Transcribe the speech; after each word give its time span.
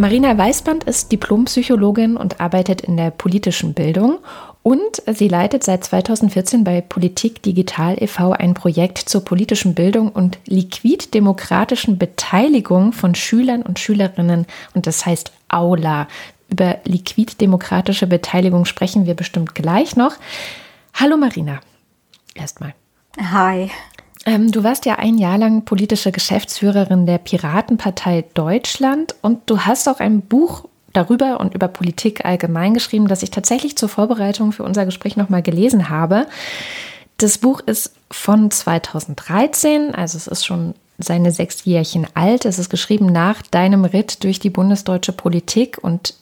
Marina 0.00 0.38
Weißband 0.38 0.84
ist 0.84 1.12
Diplompsychologin 1.12 2.16
und 2.16 2.40
arbeitet 2.40 2.80
in 2.80 2.96
der 2.96 3.10
politischen 3.10 3.74
Bildung. 3.74 4.18
Und 4.62 5.02
sie 5.06 5.28
leitet 5.28 5.62
seit 5.62 5.84
2014 5.84 6.64
bei 6.64 6.80
Politik 6.80 7.42
Digital 7.42 8.02
e.V. 8.02 8.32
ein 8.32 8.54
Projekt 8.54 8.96
zur 8.96 9.22
politischen 9.26 9.74
Bildung 9.74 10.10
und 10.10 10.38
liquid-demokratischen 10.46 11.98
Beteiligung 11.98 12.94
von 12.94 13.14
Schülern 13.14 13.60
und 13.60 13.78
Schülerinnen. 13.78 14.46
Und 14.72 14.86
das 14.86 15.04
heißt 15.04 15.32
Aula. 15.48 16.08
Über 16.48 16.78
liquid-demokratische 16.84 18.06
Beteiligung 18.06 18.64
sprechen 18.64 19.04
wir 19.04 19.14
bestimmt 19.14 19.54
gleich 19.54 19.96
noch. 19.96 20.14
Hallo 20.94 21.18
Marina. 21.18 21.60
Erstmal. 22.34 22.74
Hi. 23.18 23.70
Ähm, 24.26 24.52
du 24.52 24.62
warst 24.62 24.84
ja 24.84 24.96
ein 24.96 25.16
Jahr 25.18 25.38
lang 25.38 25.64
politische 25.64 26.12
Geschäftsführerin 26.12 27.06
der 27.06 27.18
Piratenpartei 27.18 28.24
Deutschland 28.34 29.14
und 29.22 29.48
du 29.48 29.60
hast 29.60 29.88
auch 29.88 30.00
ein 30.00 30.20
Buch 30.20 30.64
darüber 30.92 31.40
und 31.40 31.54
über 31.54 31.68
Politik 31.68 32.24
allgemein 32.24 32.74
geschrieben, 32.74 33.08
das 33.08 33.22
ich 33.22 33.30
tatsächlich 33.30 33.76
zur 33.76 33.88
Vorbereitung 33.88 34.52
für 34.52 34.64
unser 34.64 34.84
Gespräch 34.84 35.16
nochmal 35.16 35.42
gelesen 35.42 35.88
habe. 35.88 36.26
Das 37.16 37.38
Buch 37.38 37.60
ist 37.60 37.94
von 38.10 38.50
2013, 38.50 39.94
also 39.94 40.16
es 40.16 40.26
ist 40.26 40.44
schon 40.44 40.74
seine 40.98 41.32
sechs 41.32 41.64
Jährchen 41.64 42.06
alt. 42.14 42.44
Es 42.44 42.58
ist 42.58 42.70
geschrieben 42.70 43.06
nach 43.06 43.42
deinem 43.42 43.84
Ritt 43.84 44.24
durch 44.24 44.38
die 44.38 44.50
bundesdeutsche 44.50 45.12
Politik 45.12 45.78
und 45.80 46.14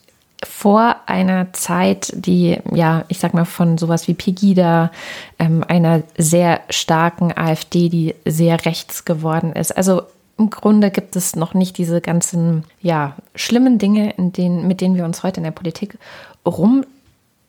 vor 0.45 0.95
einer 1.05 1.51
Zeit, 1.53 2.13
die, 2.15 2.57
ja, 2.71 3.03
ich 3.07 3.19
sag 3.19 3.33
mal, 3.33 3.45
von 3.45 3.77
sowas 3.77 4.07
wie 4.07 4.13
Pegida, 4.13 4.91
ähm, 5.37 5.63
einer 5.67 6.03
sehr 6.17 6.61
starken 6.69 7.35
AfD, 7.35 7.89
die 7.89 8.15
sehr 8.25 8.65
rechts 8.65 9.05
geworden 9.05 9.53
ist. 9.53 9.75
Also 9.75 10.03
im 10.37 10.49
Grunde 10.49 10.91
gibt 10.91 11.17
es 11.17 11.35
noch 11.35 11.53
nicht 11.53 11.77
diese 11.77 11.99
ganzen, 11.99 12.63
ja, 12.81 13.17
schlimmen 13.35 13.77
Dinge, 13.77 14.11
in 14.11 14.31
denen, 14.31 14.67
mit 14.67 14.79
denen 14.79 14.95
wir 14.95 15.03
uns 15.03 15.23
heute 15.23 15.41
in 15.41 15.43
der 15.43 15.51
Politik 15.51 15.97
rum 16.45 16.85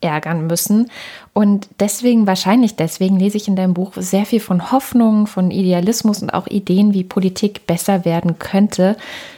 ärgern 0.00 0.46
müssen. 0.46 0.90
Und 1.32 1.68
deswegen, 1.78 2.26
wahrscheinlich 2.26 2.76
deswegen, 2.76 3.18
lese 3.18 3.36
ich 3.36 3.48
in 3.48 3.56
deinem 3.56 3.74
Buch 3.74 3.92
sehr 3.96 4.24
viel 4.24 4.40
von 4.40 4.72
Hoffnung, 4.72 5.26
von 5.26 5.50
Idealismus 5.50 6.22
und 6.22 6.30
auch 6.30 6.46
Ideen, 6.46 6.94
wie 6.94 7.04
Politik 7.04 7.66
besser 7.66 8.04
werden 8.04 8.38
könnte, 8.38 8.96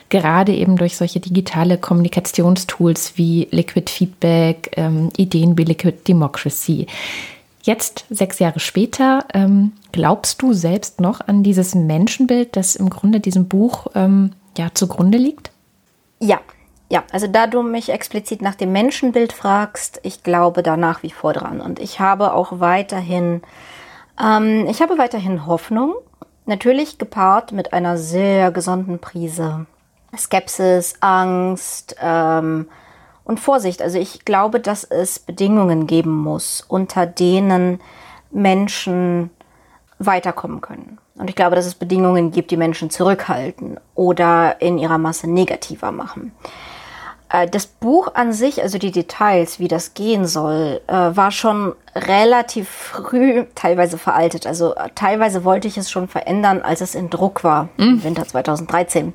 gerade 0.09 0.55
eben 0.55 0.77
durch 0.77 0.97
solche 0.97 1.21
digitale 1.21 1.79
Kommunikationstools 1.79 3.15
wie 3.17 3.49
Liquid 3.51 3.91
Feedback, 3.91 4.73
ähm, 4.77 5.11
Ideen 5.17 5.57
wie 5.59 5.65
Liquid 5.65 5.99
Democracy. 6.07 6.87
Jetzt, 7.63 8.05
sechs 8.11 8.39
Jahre 8.39 8.59
später, 8.59 9.25
ähm, 9.35 9.73
glaubst 9.93 10.43
du 10.43 10.53
selbst 10.53 11.01
noch 11.01 11.21
an 11.21 11.43
dieses 11.43 11.75
Menschenbild, 11.75 12.57
das 12.57 12.75
im 12.75 12.91
Grunde 12.91 13.21
diesem 13.21 13.47
Buch 13.47 13.87
ähm, 13.95 14.33
ja 14.59 14.69
zugrunde 14.75 15.19
liegt? 15.19 15.51
Ja, 16.19 16.41
ja, 16.93 17.05
also 17.11 17.27
da 17.27 17.47
du 17.47 17.63
mich 17.63 17.89
explizit 17.89 18.43
nach 18.43 18.55
dem 18.55 18.71
Menschenbild 18.71 19.33
fragst, 19.33 19.99
ich 20.03 20.23
glaube 20.23 20.63
da 20.63 20.77
nach 20.77 21.03
wie 21.03 21.11
vor 21.11 21.33
dran. 21.33 21.63
Und 21.63 21.79
ich 21.79 22.01
habe 22.01 22.35
auch 22.35 22.61
weiterhin, 22.61 23.41
ähm, 24.23 24.67
ich 24.69 24.83
habe 24.83 24.99
weiterhin 24.99 25.47
Hoffnung, 25.47 25.95
natürlich 26.45 26.99
gepaart 26.99 27.53
mit 27.53 27.73
einer 27.73 27.97
sehr 27.97 28.51
gesunden 28.51 28.99
Prise 28.99 29.65
Skepsis, 30.15 30.97
Angst 31.01 31.97
ähm, 31.99 32.69
und 33.25 33.41
Vorsicht. 33.41 33.81
Also 33.81 33.99
ich 33.99 34.27
glaube, 34.27 34.61
dass 34.61 34.85
es 34.85 35.19
Bedingungen 35.19 35.87
geben 35.87 36.15
muss, 36.15 36.61
unter 36.61 37.07
denen 37.07 37.81
Menschen 38.31 39.31
weiterkommen 39.99 40.61
können. 40.61 40.99
Und 41.15 41.31
ich 41.31 41.37
glaube, 41.37 41.57
dass 41.57 41.65
es 41.65 41.75
Bedingungen 41.75 42.33
gibt, 42.33 42.51
die 42.51 42.59
Menschen 42.59 42.91
zurückhalten 42.91 43.81
oder 43.95 44.61
in 44.61 44.77
ihrer 44.77 44.99
Masse 44.99 45.27
negativer 45.27 45.91
machen. 45.91 46.33
Äh, 47.33 47.49
das 47.49 47.67
Buch 47.67 48.15
an 48.15 48.33
sich, 48.33 48.63
also 48.63 48.79
die 48.79 48.93
Details, 48.93 49.59
wie 49.59 49.69
das 49.69 49.95
gehen 49.95 50.27
soll, 50.27 50.81
äh, 50.87 50.93
war 50.93 51.31
schon 51.31 51.75
relativ 51.97 52.69
früh 52.69 53.45
teilweise 53.55 53.99
veraltet. 53.99 54.47
Also 54.47 54.75
äh, 54.75 54.91
teilweise 54.95 55.45
wollte 55.45 55.67
ich 55.67 55.79
es 55.79 55.91
schon 55.91 56.09
verändern, 56.09 56.61
als 56.63 56.83
es 56.83 56.95
in 56.95 57.11
Druck 57.11 57.43
war, 57.43 57.71
mhm. 57.77 57.85
im 57.85 58.05
Winter 58.05 58.27
2013. 58.27 59.13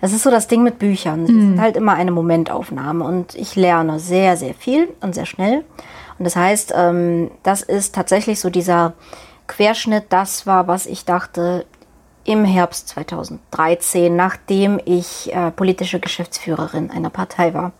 Es 0.00 0.12
ist 0.12 0.22
so 0.22 0.30
das 0.30 0.46
Ding 0.46 0.62
mit 0.62 0.78
Büchern. 0.78 1.26
Sie 1.26 1.32
mhm. 1.32 1.40
sind 1.40 1.60
halt 1.60 1.76
immer 1.76 1.94
eine 1.94 2.12
Momentaufnahme 2.12 3.04
und 3.04 3.34
ich 3.34 3.56
lerne 3.56 3.98
sehr, 3.98 4.36
sehr 4.36 4.54
viel 4.54 4.88
und 5.00 5.14
sehr 5.14 5.26
schnell. 5.26 5.64
Und 6.18 6.24
das 6.24 6.36
heißt, 6.36 6.72
ähm, 6.76 7.30
das 7.42 7.62
ist 7.62 7.94
tatsächlich 7.94 8.40
so 8.40 8.48
dieser 8.48 8.94
Querschnitt, 9.48 10.06
das 10.08 10.46
war, 10.46 10.66
was 10.66 10.86
ich 10.86 11.04
dachte, 11.04 11.66
im 12.26 12.44
Herbst 12.44 12.88
2013, 12.88 14.14
nachdem 14.14 14.80
ich 14.84 15.32
äh, 15.34 15.50
politische 15.50 16.00
Geschäftsführerin 16.00 16.90
einer 16.90 17.10
Partei 17.10 17.54
war. 17.54 17.72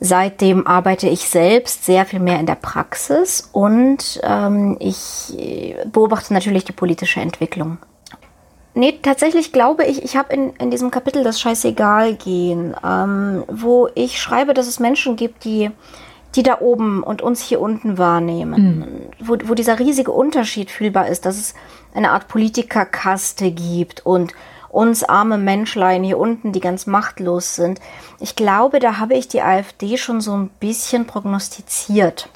Seitdem 0.00 0.66
arbeite 0.66 1.08
ich 1.08 1.28
selbst 1.28 1.84
sehr 1.84 2.06
viel 2.06 2.20
mehr 2.20 2.38
in 2.38 2.46
der 2.46 2.54
Praxis 2.54 3.48
und 3.52 4.20
ähm, 4.22 4.76
ich 4.78 5.34
äh, 5.36 5.74
beobachte 5.86 6.32
natürlich 6.32 6.64
die 6.64 6.72
politische 6.72 7.20
Entwicklung. 7.20 7.78
Nee, 8.74 9.00
tatsächlich 9.02 9.52
glaube 9.52 9.84
ich, 9.84 10.04
ich 10.04 10.16
habe 10.16 10.32
in, 10.32 10.52
in 10.54 10.70
diesem 10.70 10.92
Kapitel 10.92 11.24
das 11.24 11.40
Scheißegal 11.40 12.14
gehen, 12.14 12.76
ähm, 12.84 13.42
wo 13.48 13.88
ich 13.96 14.20
schreibe, 14.20 14.54
dass 14.54 14.68
es 14.68 14.78
Menschen 14.78 15.16
gibt, 15.16 15.44
die 15.44 15.72
die 16.34 16.42
da 16.42 16.60
oben 16.60 17.02
und 17.02 17.22
uns 17.22 17.40
hier 17.40 17.60
unten 17.60 17.98
wahrnehmen, 17.98 18.78
mhm. 18.78 19.26
wo, 19.26 19.36
wo 19.44 19.54
dieser 19.54 19.78
riesige 19.78 20.12
Unterschied 20.12 20.70
fühlbar 20.70 21.08
ist, 21.08 21.24
dass 21.24 21.36
es 21.36 21.54
eine 21.94 22.10
Art 22.10 22.28
Politikerkaste 22.28 23.50
gibt 23.50 24.04
und 24.04 24.34
uns 24.68 25.02
arme 25.02 25.38
Menschlein 25.38 26.04
hier 26.04 26.18
unten, 26.18 26.52
die 26.52 26.60
ganz 26.60 26.86
machtlos 26.86 27.56
sind. 27.56 27.80
Ich 28.20 28.36
glaube, 28.36 28.80
da 28.80 28.98
habe 28.98 29.14
ich 29.14 29.28
die 29.28 29.40
AfD 29.40 29.96
schon 29.96 30.20
so 30.20 30.36
ein 30.36 30.48
bisschen 30.60 31.06
prognostiziert, 31.06 32.28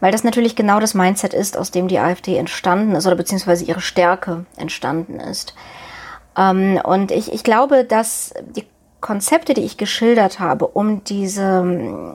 weil 0.00 0.12
das 0.12 0.24
natürlich 0.24 0.56
genau 0.56 0.80
das 0.80 0.94
Mindset 0.94 1.32
ist, 1.32 1.56
aus 1.56 1.70
dem 1.70 1.86
die 1.88 2.00
AfD 2.00 2.36
entstanden 2.36 2.96
ist 2.96 3.06
oder 3.06 3.16
beziehungsweise 3.16 3.64
ihre 3.64 3.80
Stärke 3.80 4.44
entstanden 4.56 5.20
ist. 5.20 5.54
Ähm, 6.36 6.80
und 6.82 7.12
ich, 7.12 7.32
ich 7.32 7.44
glaube, 7.44 7.84
dass 7.84 8.34
die 8.56 8.66
Konzepte, 9.00 9.54
die 9.54 9.62
ich 9.62 9.76
geschildert 9.76 10.40
habe, 10.40 10.66
um 10.66 11.04
diese 11.04 12.14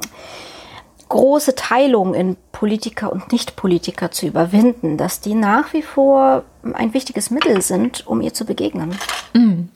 große 1.12 1.56
Teilung 1.56 2.14
in 2.14 2.38
Politiker 2.54 3.12
und 3.12 3.32
Nichtpolitiker 3.34 4.12
zu 4.12 4.26
überwinden, 4.26 4.96
dass 4.96 5.20
die 5.20 5.36
nach 5.36 5.74
wie 5.74 5.82
vor 5.82 6.44
ein 6.74 6.94
wichtiges 6.94 7.30
Mittel 7.30 7.62
sind, 7.62 8.08
um 8.08 8.22
ihr 8.22 8.34
zu 8.34 8.46
begegnen. 8.46 8.96
Mhm. 9.34 9.70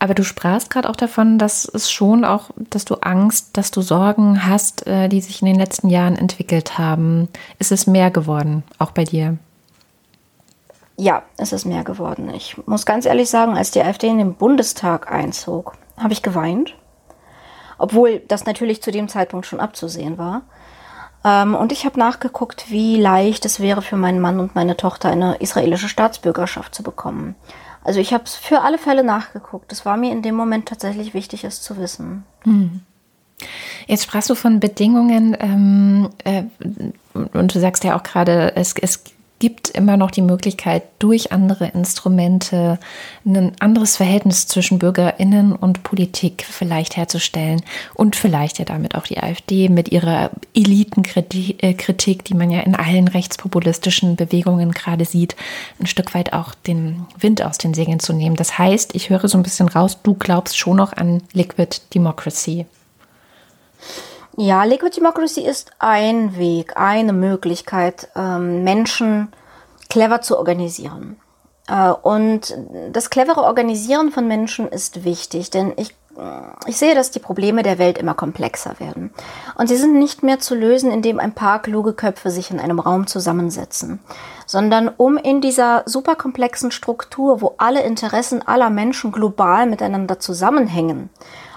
Aber 0.00 0.14
du 0.14 0.24
sprachst 0.24 0.70
gerade 0.70 0.90
auch 0.90 0.96
davon, 0.96 1.38
dass 1.38 1.64
es 1.64 1.90
schon 1.90 2.24
auch, 2.24 2.50
dass 2.70 2.84
du 2.84 2.96
Angst, 2.96 3.56
dass 3.56 3.70
du 3.70 3.82
Sorgen 3.82 4.46
hast, 4.46 4.86
äh, 4.86 5.08
die 5.08 5.20
sich 5.20 5.42
in 5.42 5.46
den 5.46 5.58
letzten 5.58 5.88
Jahren 5.88 6.16
entwickelt 6.16 6.76
haben. 6.76 7.28
Ist 7.58 7.72
es 7.72 7.86
mehr 7.86 8.10
geworden, 8.10 8.64
auch 8.78 8.90
bei 8.90 9.04
dir? 9.04 9.38
Ja, 10.96 11.22
es 11.36 11.52
ist 11.52 11.66
mehr 11.66 11.84
geworden. 11.84 12.32
Ich 12.34 12.56
muss 12.66 12.84
ganz 12.84 13.06
ehrlich 13.06 13.30
sagen, 13.30 13.56
als 13.56 13.70
die 13.70 13.82
AfD 13.82 14.08
in 14.08 14.18
den 14.18 14.34
Bundestag 14.34 15.10
einzog, 15.10 15.76
habe 15.96 16.12
ich 16.12 16.22
geweint 16.22 16.74
obwohl 17.78 18.20
das 18.28 18.44
natürlich 18.44 18.82
zu 18.82 18.90
dem 18.90 19.08
Zeitpunkt 19.08 19.46
schon 19.46 19.60
abzusehen 19.60 20.18
war. 20.18 20.42
Ähm, 21.24 21.54
und 21.54 21.72
ich 21.72 21.84
habe 21.84 21.98
nachgeguckt, 21.98 22.70
wie 22.70 23.00
leicht 23.00 23.44
es 23.44 23.60
wäre 23.60 23.82
für 23.82 23.96
meinen 23.96 24.20
Mann 24.20 24.40
und 24.40 24.54
meine 24.54 24.76
Tochter 24.76 25.10
eine 25.10 25.36
israelische 25.36 25.88
Staatsbürgerschaft 25.88 26.74
zu 26.74 26.82
bekommen. 26.82 27.34
Also 27.84 28.00
ich 28.00 28.12
habe 28.12 28.24
es 28.24 28.34
für 28.34 28.60
alle 28.62 28.78
Fälle 28.78 29.04
nachgeguckt. 29.04 29.72
Es 29.72 29.86
war 29.86 29.96
mir 29.96 30.12
in 30.12 30.22
dem 30.22 30.34
Moment 30.34 30.66
tatsächlich 30.66 31.14
wichtig, 31.14 31.44
es 31.44 31.62
zu 31.62 31.78
wissen. 31.78 32.24
Hm. 32.42 32.82
Jetzt 33.86 34.04
sprachst 34.04 34.28
du 34.28 34.34
von 34.34 34.60
Bedingungen 34.60 35.36
ähm, 35.38 36.10
äh, 36.24 36.42
und 37.14 37.54
du 37.54 37.60
sagst 37.60 37.84
ja 37.84 37.96
auch 37.96 38.02
gerade, 38.02 38.56
es, 38.56 38.74
es 38.76 39.04
gibt 39.38 39.68
immer 39.70 39.96
noch 39.96 40.10
die 40.10 40.22
Möglichkeit, 40.22 40.82
durch 40.98 41.32
andere 41.32 41.66
Instrumente 41.68 42.78
ein 43.24 43.52
anderes 43.60 43.96
Verhältnis 43.96 44.46
zwischen 44.46 44.78
Bürgerinnen 44.78 45.52
und 45.52 45.82
Politik 45.82 46.44
vielleicht 46.48 46.96
herzustellen 46.96 47.62
und 47.94 48.16
vielleicht 48.16 48.58
ja 48.58 48.64
damit 48.64 48.94
auch 48.94 49.04
die 49.04 49.18
AfD 49.18 49.68
mit 49.68 49.92
ihrer 49.92 50.30
Elitenkritik, 50.54 51.62
äh, 51.62 52.22
die 52.24 52.34
man 52.34 52.50
ja 52.50 52.60
in 52.60 52.74
allen 52.74 53.08
rechtspopulistischen 53.08 54.16
Bewegungen 54.16 54.72
gerade 54.72 55.04
sieht, 55.04 55.36
ein 55.80 55.86
Stück 55.86 56.14
weit 56.14 56.32
auch 56.32 56.54
den 56.54 57.06
Wind 57.18 57.42
aus 57.42 57.58
den 57.58 57.74
Segeln 57.74 58.00
zu 58.00 58.12
nehmen. 58.12 58.36
Das 58.36 58.58
heißt, 58.58 58.94
ich 58.94 59.10
höre 59.10 59.28
so 59.28 59.38
ein 59.38 59.44
bisschen 59.44 59.68
raus, 59.68 59.98
du 60.02 60.14
glaubst 60.14 60.58
schon 60.58 60.76
noch 60.76 60.92
an 60.92 61.22
Liquid 61.32 61.80
Democracy. 61.94 62.66
Ja, 64.40 64.62
Liquid 64.62 64.96
Democracy 64.96 65.40
ist 65.40 65.72
ein 65.80 66.36
Weg, 66.38 66.76
eine 66.76 67.12
Möglichkeit, 67.12 68.06
ähm, 68.14 68.62
Menschen 68.62 69.32
clever 69.90 70.20
zu 70.20 70.38
organisieren. 70.38 71.16
Äh, 71.66 71.90
und 71.90 72.56
das 72.92 73.10
clevere 73.10 73.42
Organisieren 73.42 74.12
von 74.12 74.28
Menschen 74.28 74.68
ist 74.68 75.02
wichtig, 75.02 75.50
denn 75.50 75.72
ich, 75.76 75.92
ich 76.68 76.76
sehe, 76.76 76.94
dass 76.94 77.10
die 77.10 77.18
Probleme 77.18 77.64
der 77.64 77.80
Welt 77.80 77.98
immer 77.98 78.14
komplexer 78.14 78.78
werden. 78.78 79.10
Und 79.56 79.66
sie 79.66 79.76
sind 79.76 79.98
nicht 79.98 80.22
mehr 80.22 80.38
zu 80.38 80.54
lösen, 80.54 80.92
indem 80.92 81.18
ein 81.18 81.32
paar 81.32 81.60
kluge 81.60 81.92
Köpfe 81.92 82.30
sich 82.30 82.52
in 82.52 82.60
einem 82.60 82.78
Raum 82.78 83.08
zusammensetzen, 83.08 83.98
sondern 84.46 84.86
um 84.86 85.16
in 85.16 85.40
dieser 85.40 85.82
superkomplexen 85.84 86.70
Struktur, 86.70 87.40
wo 87.40 87.56
alle 87.58 87.82
Interessen 87.82 88.46
aller 88.46 88.70
Menschen 88.70 89.10
global 89.10 89.66
miteinander 89.66 90.20
zusammenhängen 90.20 91.10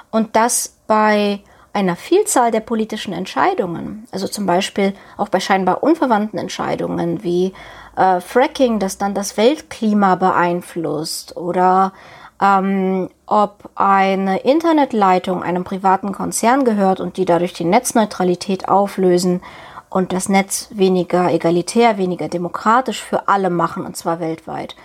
und 0.09 0.35
das 0.35 0.77
bei 0.87 1.41
einer 1.73 1.95
Vielzahl 1.95 2.51
der 2.51 2.59
politischen 2.59 3.13
Entscheidungen, 3.13 4.07
also 4.11 4.27
zum 4.27 4.45
Beispiel 4.45 4.93
auch 5.17 5.29
bei 5.29 5.39
scheinbar 5.39 5.83
unverwandten 5.83 6.37
Entscheidungen 6.37 7.23
wie 7.23 7.53
äh, 7.95 8.19
Fracking, 8.19 8.79
das 8.79 8.97
dann 8.97 9.13
das 9.13 9.37
Weltklima 9.37 10.15
beeinflusst 10.15 11.37
oder 11.37 11.93
ähm, 12.41 13.09
ob 13.25 13.69
eine 13.75 14.39
Internetleitung 14.39 15.43
einem 15.43 15.63
privaten 15.63 16.11
Konzern 16.11 16.65
gehört 16.65 16.99
und 16.99 17.17
die 17.17 17.25
dadurch 17.25 17.53
die 17.53 17.65
Netzneutralität 17.65 18.67
auflösen 18.67 19.41
und 19.89 20.13
das 20.13 20.29
Netz 20.29 20.69
weniger 20.71 21.31
egalitär, 21.31 21.97
weniger 21.97 22.29
demokratisch 22.29 23.01
für 23.01 23.27
alle 23.27 23.49
machen, 23.49 23.85
und 23.85 23.95
zwar 23.95 24.19
weltweit. 24.19 24.75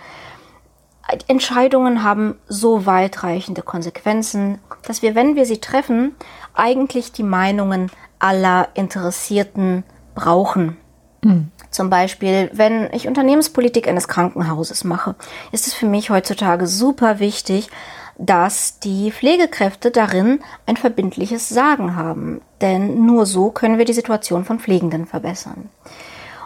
Entscheidungen 1.27 2.03
haben 2.03 2.35
so 2.49 2.85
weitreichende 2.85 3.61
Konsequenzen, 3.61 4.59
dass 4.85 5.01
wir, 5.01 5.15
wenn 5.15 5.37
wir 5.37 5.45
sie 5.45 5.61
treffen, 5.61 6.15
eigentlich 6.57 7.11
die 7.11 7.23
Meinungen 7.23 7.91
aller 8.19 8.69
Interessierten 8.73 9.83
brauchen. 10.15 10.77
Mhm. 11.23 11.51
Zum 11.69 11.89
Beispiel, 11.89 12.49
wenn 12.53 12.91
ich 12.93 13.07
Unternehmenspolitik 13.07 13.87
eines 13.87 14.07
Krankenhauses 14.07 14.83
mache, 14.83 15.15
ist 15.51 15.67
es 15.67 15.73
für 15.73 15.85
mich 15.85 16.09
heutzutage 16.09 16.67
super 16.67 17.19
wichtig, 17.19 17.69
dass 18.17 18.79
die 18.79 19.11
Pflegekräfte 19.11 19.91
darin 19.91 20.39
ein 20.65 20.77
verbindliches 20.77 21.49
Sagen 21.49 21.95
haben. 21.95 22.41
Denn 22.61 23.05
nur 23.05 23.25
so 23.25 23.51
können 23.51 23.77
wir 23.77 23.85
die 23.85 23.93
Situation 23.93 24.43
von 24.43 24.59
Pflegenden 24.59 25.05
verbessern. 25.05 25.69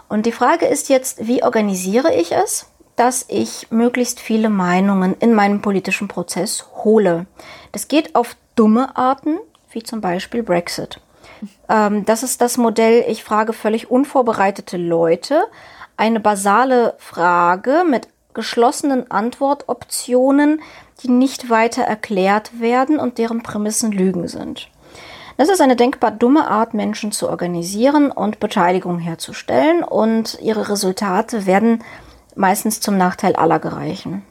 Und 0.09 0.25
die 0.25 0.33
Frage 0.33 0.65
ist 0.65 0.89
jetzt, 0.89 1.25
wie 1.27 1.43
organisiere 1.43 2.13
ich 2.13 2.33
es, 2.33 2.65
dass 2.97 3.25
ich 3.29 3.67
möglichst 3.71 4.19
viele 4.19 4.49
Meinungen 4.49 5.15
in 5.19 5.33
meinem 5.33 5.61
politischen 5.61 6.09
Prozess 6.09 6.65
hole. 6.83 7.25
Das 7.71 7.87
geht 7.87 8.15
auf 8.15 8.35
dumme 8.55 8.97
Arten, 8.97 9.39
wie 9.71 9.83
zum 9.83 10.01
Beispiel 10.01 10.43
Brexit. 10.43 10.99
Ähm, 11.69 12.05
das 12.05 12.23
ist 12.23 12.41
das 12.41 12.57
Modell, 12.57 13.03
ich 13.07 13.23
frage 13.23 13.53
völlig 13.53 13.89
unvorbereitete 13.89 14.77
Leute 14.77 15.43
eine 15.97 16.19
basale 16.19 16.95
Frage 16.97 17.83
mit 17.87 18.07
geschlossenen 18.33 19.11
Antwortoptionen, 19.11 20.61
die 21.03 21.09
nicht 21.09 21.49
weiter 21.49 21.83
erklärt 21.83 22.59
werden 22.59 22.97
und 22.97 23.17
deren 23.17 23.43
Prämissen 23.43 23.91
Lügen 23.91 24.27
sind. 24.27 24.69
Das 25.37 25.49
ist 25.49 25.61
eine 25.61 25.75
denkbar 25.75 26.11
dumme 26.11 26.47
Art, 26.47 26.73
Menschen 26.73 27.11
zu 27.11 27.29
organisieren 27.29 28.11
und 28.11 28.39
Beteiligung 28.39 28.99
herzustellen 28.99 29.83
und 29.83 30.39
ihre 30.41 30.69
Resultate 30.69 31.45
werden 31.45 31.83
meistens 32.35 32.79
zum 32.79 32.97
Nachteil 32.97 33.35
aller 33.35 33.59
gereichen. 33.59 34.23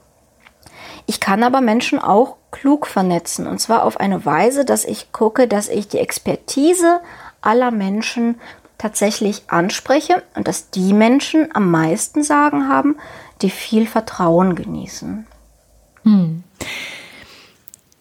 Ich 1.10 1.18
kann 1.18 1.42
aber 1.42 1.60
Menschen 1.60 1.98
auch 1.98 2.36
klug 2.52 2.86
vernetzen 2.86 3.48
und 3.48 3.58
zwar 3.58 3.82
auf 3.82 3.98
eine 3.98 4.24
Weise, 4.24 4.64
dass 4.64 4.84
ich 4.84 5.10
gucke, 5.10 5.48
dass 5.48 5.68
ich 5.68 5.88
die 5.88 5.98
Expertise 5.98 7.00
aller 7.40 7.72
Menschen 7.72 8.40
tatsächlich 8.78 9.42
anspreche 9.48 10.22
und 10.36 10.46
dass 10.46 10.70
die 10.70 10.92
Menschen 10.92 11.48
am 11.52 11.68
meisten 11.68 12.22
Sagen 12.22 12.68
haben, 12.68 12.96
die 13.42 13.50
viel 13.50 13.88
Vertrauen 13.88 14.54
genießen. 14.54 15.26
Hm. 16.04 16.44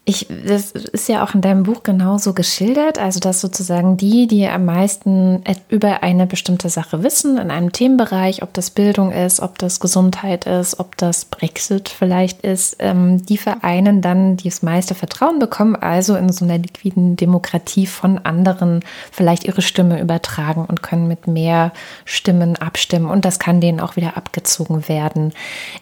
Ich, 0.09 0.25
das 0.43 0.71
ist 0.71 1.07
ja 1.07 1.23
auch 1.23 1.35
in 1.35 1.41
deinem 1.41 1.61
Buch 1.61 1.83
genauso 1.83 2.33
geschildert, 2.33 2.97
also 2.97 3.19
dass 3.19 3.41
sozusagen 3.41 3.95
die, 3.95 4.25
die 4.25 4.47
am 4.47 4.65
meisten 4.65 5.43
über 5.69 6.01
eine 6.01 6.25
bestimmte 6.25 6.69
Sache 6.69 7.03
wissen, 7.03 7.37
in 7.37 7.51
einem 7.51 7.71
Themenbereich, 7.71 8.41
ob 8.41 8.51
das 8.55 8.71
Bildung 8.71 9.11
ist, 9.11 9.39
ob 9.39 9.59
das 9.59 9.79
Gesundheit 9.79 10.47
ist, 10.47 10.79
ob 10.79 10.97
das 10.97 11.25
Brexit 11.25 11.89
vielleicht 11.89 12.41
ist, 12.41 12.77
ähm, 12.79 13.23
die 13.23 13.37
vereinen 13.37 14.01
dann 14.01 14.37
das 14.37 14.63
meiste 14.63 14.95
Vertrauen 14.95 15.37
bekommen, 15.37 15.75
also 15.75 16.15
in 16.15 16.31
so 16.31 16.43
einer 16.43 16.57
liquiden 16.57 17.15
Demokratie 17.15 17.85
von 17.85 18.17
anderen 18.17 18.79
vielleicht 19.11 19.43
ihre 19.43 19.61
Stimme 19.61 20.01
übertragen 20.01 20.65
und 20.65 20.81
können 20.81 21.07
mit 21.07 21.27
mehr 21.27 21.71
Stimmen 22.05 22.55
abstimmen 22.55 23.05
und 23.05 23.25
das 23.25 23.37
kann 23.37 23.61
denen 23.61 23.79
auch 23.79 23.95
wieder 23.95 24.17
abgezogen 24.17 24.89
werden. 24.89 25.33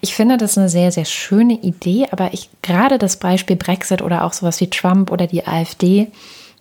Ich 0.01 0.15
finde 0.15 0.35
das 0.35 0.57
eine 0.57 0.67
sehr, 0.67 0.91
sehr 0.91 1.05
schöne 1.05 1.53
Idee, 1.53 2.07
aber 2.11 2.33
ich 2.33 2.49
gerade 2.61 2.97
das 2.97 3.15
Beispiel 3.15 3.55
Brexit 3.55 4.01
oder 4.01 4.16
oder 4.17 4.25
auch 4.25 4.33
sowas 4.33 4.59
wie 4.61 4.69
Trump 4.69 5.11
oder 5.11 5.27
die 5.27 5.45
AfD 5.45 6.07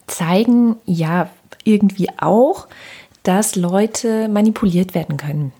zeigen 0.07 0.77
ja 0.85 1.31
irgendwie 1.65 2.09
auch, 2.19 2.69
dass 3.23 3.57
Leute 3.57 4.29
manipuliert 4.29 4.95
werden 4.95 5.17
können. 5.17 5.53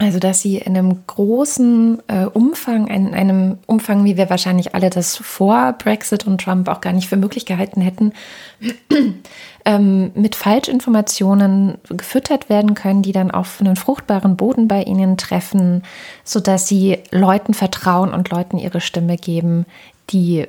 Also, 0.00 0.20
dass 0.20 0.42
sie 0.42 0.58
in 0.58 0.76
einem 0.76 1.06
großen 1.08 1.98
äh, 2.06 2.26
Umfang, 2.26 2.86
in 2.86 3.14
einem 3.14 3.58
Umfang, 3.66 4.04
wie 4.04 4.16
wir 4.16 4.30
wahrscheinlich 4.30 4.72
alle 4.72 4.90
das 4.90 5.16
vor 5.16 5.72
Brexit 5.72 6.24
und 6.24 6.40
Trump 6.40 6.68
auch 6.68 6.80
gar 6.80 6.92
nicht 6.92 7.08
für 7.08 7.16
möglich 7.16 7.46
gehalten 7.46 7.80
hätten, 7.80 8.12
ähm, 9.64 10.12
mit 10.14 10.36
Falschinformationen 10.36 11.78
gefüttert 11.88 12.48
werden 12.48 12.74
können, 12.74 13.02
die 13.02 13.10
dann 13.10 13.32
auf 13.32 13.60
einen 13.60 13.74
fruchtbaren 13.74 14.36
Boden 14.36 14.68
bei 14.68 14.84
ihnen 14.84 15.16
treffen, 15.16 15.82
sodass 16.22 16.68
sie 16.68 16.98
Leuten 17.10 17.52
vertrauen 17.52 18.12
und 18.12 18.30
Leuten 18.30 18.58
ihre 18.58 18.80
Stimme 18.80 19.16
geben, 19.16 19.66
die 20.10 20.46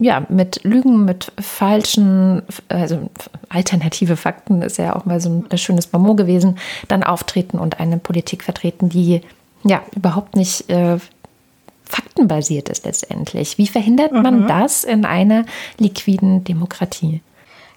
ja, 0.00 0.24
mit 0.30 0.64
Lügen, 0.64 1.04
mit 1.04 1.30
falschen, 1.38 2.42
also 2.68 3.10
alternative 3.50 4.16
Fakten 4.16 4.62
ist 4.62 4.78
ja 4.78 4.96
auch 4.96 5.04
mal 5.04 5.20
so 5.20 5.44
ein 5.48 5.58
schönes 5.58 5.86
Bonmot 5.86 6.16
gewesen, 6.16 6.58
dann 6.88 7.04
auftreten 7.04 7.58
und 7.58 7.78
eine 7.78 7.98
Politik 7.98 8.42
vertreten, 8.42 8.88
die 8.88 9.20
ja 9.62 9.82
überhaupt 9.94 10.36
nicht 10.36 10.70
äh, 10.70 10.98
faktenbasiert 11.84 12.70
ist 12.70 12.86
letztendlich. 12.86 13.58
Wie 13.58 13.66
verhindert 13.66 14.12
man 14.12 14.42
mhm. 14.42 14.48
das 14.48 14.84
in 14.84 15.04
einer 15.04 15.44
liquiden 15.78 16.44
Demokratie? 16.44 17.20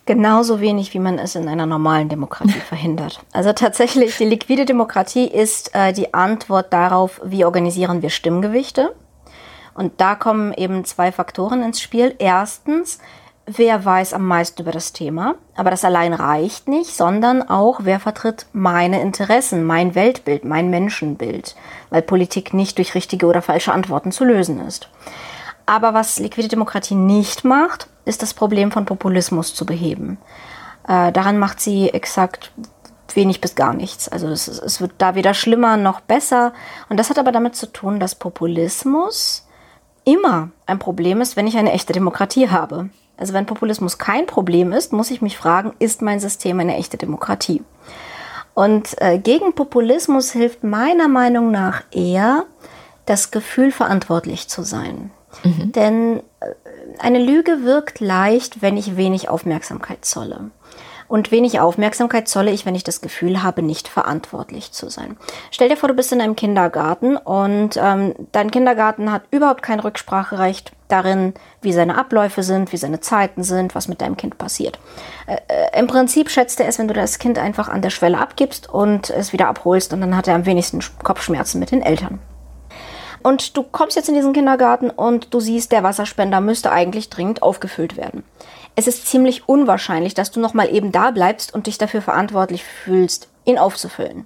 Genauso 0.06 0.62
wenig, 0.62 0.94
wie 0.94 1.00
man 1.00 1.19
es 1.19 1.36
in 1.36 1.50
einer 1.50 1.66
normalen 1.66 2.08
Demokratie 2.08 2.52
verhindert. 2.69 3.19
Also 3.34 3.52
tatsächlich, 3.52 4.16
die 4.18 4.26
liquide 4.26 4.66
Demokratie 4.66 5.26
ist 5.26 5.76
äh, 5.76 5.92
die 5.92 6.14
Antwort 6.14 6.72
darauf, 6.72 7.19
wie 7.26 7.44
organisieren 7.44 8.02
wir 8.02 8.10
Stimmgewichte. 8.10 8.94
Und 9.74 10.00
da 10.02 10.16
kommen 10.16 10.54
eben 10.54 10.86
zwei 10.86 11.12
Faktoren 11.12 11.64
ins 11.64 11.81
Spiel. 11.81 12.16
Erstens, 12.20 13.00
wer 13.45 13.83
weiß 13.83 14.14
am 14.14 14.28
meisten 14.28 14.62
über 14.62 14.71
das 14.71 14.94
Thema. 14.94 15.36
Aber 15.56 15.71
das 15.71 15.86
allein 15.86 16.14
reicht 16.14 16.68
nicht, 16.68 16.95
sondern 16.95 17.47
auch, 17.47 17.81
wer 17.83 18.00
vertritt 18.00 18.45
meine 18.54 19.02
Interessen, 19.02 19.64
mein 19.64 19.95
Weltbild, 19.95 20.45
mein 20.45 20.69
Menschenbild. 20.69 21.56
Weil 21.90 22.02
Politik 22.02 22.54
nicht 22.54 22.78
durch 22.78 22.95
richtige 22.95 23.26
oder 23.26 23.42
falsche 23.42 23.74
Antworten 23.74 24.12
zu 24.12 24.24
lösen 24.24 24.66
ist. 24.66 24.90
Aber 25.66 25.94
was 25.94 26.19
liquide 26.19 26.50
Demokratie 26.50 26.95
nicht 26.95 27.45
macht, 27.45 27.88
ist 28.06 28.21
das 28.21 28.33
Problem 28.33 28.71
von 28.71 28.86
Populismus 28.86 29.56
zu 29.56 29.66
beheben. 29.66 30.18
Äh, 30.88 31.12
daran 31.12 31.40
macht 31.40 31.62
sie 31.62 31.90
exakt 31.90 32.52
wenig 33.16 33.42
bis 33.42 33.56
gar 33.56 33.74
nichts. 33.74 34.09
Also 34.09 34.28
es, 34.28 34.47
es 34.47 34.81
wird 34.81 34.94
da 34.97 35.16
weder 35.16 35.33
schlimmer 35.33 35.78
noch 35.78 36.02
besser. 36.02 36.54
Und 36.90 36.97
das 36.97 37.09
hat 37.09 37.19
aber 37.19 37.31
damit 37.31 37.56
zu 37.56 37.71
tun, 37.71 38.00
dass 38.00 38.16
Populismus 38.16 39.43
immer 40.06 40.50
ein 40.66 40.80
Problem 40.80 41.22
ist, 41.22 41.36
wenn 41.36 41.48
ich 41.48 41.57
eine 41.57 41.72
echte 41.72 41.94
Demokratie 41.94 42.50
habe. 42.50 42.90
Also 43.18 43.33
wenn 43.33 43.45
Populismus 43.45 43.98
kein 43.98 44.26
Problem 44.26 44.72
ist, 44.72 44.92
muss 44.92 45.12
ich 45.12 45.22
mich 45.22 45.38
fragen, 45.38 45.74
ist 45.80 46.02
mein 46.02 46.19
System 46.19 46.60
eine 46.60 46.76
echte 46.76 46.98
Demokratie? 46.98 47.64
Und 48.54 49.02
äh, 49.02 49.18
gegen 49.18 49.54
Populismus 49.54 50.31
hilft 50.31 50.64
meiner 50.64 51.07
Meinung 51.07 51.52
nach 51.52 51.83
eher 51.92 52.45
das 53.06 53.31
Gefühl, 53.31 53.72
verantwortlich 53.72 54.48
zu 54.48 54.64
sein. 54.64 55.12
Mhm. 55.44 55.72
Denn 55.72 56.19
äh, 56.40 56.54
eine 57.00 57.19
Lüge 57.24 57.64
wirkt 57.64 58.00
leicht, 58.00 58.62
wenn 58.62 58.78
ich 58.78 58.95
wenig 58.95 59.30
Aufmerksamkeit 59.30 60.06
zolle. 60.06 60.52
Und 61.07 61.31
wenig 61.31 61.60
Aufmerksamkeit 61.60 62.28
zolle 62.28 62.52
ich, 62.52 62.66
wenn 62.66 62.76
ich 62.76 62.83
das 62.83 63.02
Gefühl 63.02 63.44
habe, 63.44 63.62
nicht 63.62 63.88
verantwortlich 63.88 64.72
zu 64.72 64.90
sein. 64.90 65.18
Stell 65.52 65.69
dir 65.69 65.78
vor, 65.78 65.90
du 65.90 65.95
bist 65.95 66.12
in 66.12 66.22
einem 66.22 66.36
Kindergarten 66.36 67.18
und 67.18 67.78
ähm, 67.78 68.16
dein 68.31 68.52
Kindergarten 68.52 69.12
hat 69.12 69.24
überhaupt 69.31 69.62
kein 69.64 69.80
Rückspracherecht 69.80 70.72
darin, 70.88 71.33
wie 71.62 71.74
seine 71.74 71.98
Abläufe 71.98 72.44
sind, 72.44 72.72
wie 72.72 72.78
seine 72.78 73.00
Zeiten 73.00 73.44
sind, 73.44 73.76
was 73.76 73.88
mit 73.88 74.02
deinem 74.02 74.18
Kind 74.18 74.38
passiert. 74.38 74.80
Äh, 75.28 75.38
äh, 75.48 75.80
Im 75.80 75.88
Prinzip 75.88 76.30
schätzt 76.30 76.60
er 76.60 76.68
es, 76.68 76.80
wenn 76.80 76.88
du 76.88 76.94
das 76.94 77.19
Kind 77.19 77.38
einfach 77.38 77.68
an 77.69 77.81
der 77.81 77.90
Schwelle 77.90 78.19
abgibst 78.19 78.69
und 78.69 79.10
es 79.10 79.33
wieder 79.33 79.48
abholst 79.48 79.94
und 79.94 80.02
dann 80.02 80.16
hat 80.16 80.28
er 80.28 80.36
am 80.36 80.45
wenigsten 80.45 80.80
Kopfschmerzen 81.04 81.60
mit 81.60 81.72
den 81.72 81.81
Eltern. 81.81 82.19
Und 83.24 83.56
du 83.56 83.64
kommst 83.64 83.95
jetzt 83.95 84.10
in 84.10 84.16
diesen 84.16 84.33
Kindergarten 84.33 84.90
und 84.90 85.33
du 85.33 85.40
siehst, 85.40 85.72
der 85.72 85.81
Wasserspender 85.81 86.42
müsste 86.42 86.74
eigentlich 86.74 87.10
dringend 87.10 87.42
aufgefüllt 87.42 87.95
werden 87.95 88.24
es 88.75 88.87
ist 88.87 89.07
ziemlich 89.07 89.47
unwahrscheinlich, 89.47 90.13
dass 90.13 90.31
du 90.31 90.39
nochmal 90.39 90.73
eben 90.73 90.92
da 90.92 91.11
bleibst 91.11 91.53
und 91.53 91.68
dich 91.68 91.77
dafür 91.77 92.01
verantwortlich 92.01 92.63
fühlst, 92.63 93.27
ihn 93.45 93.57
aufzufüllen. 93.57 94.25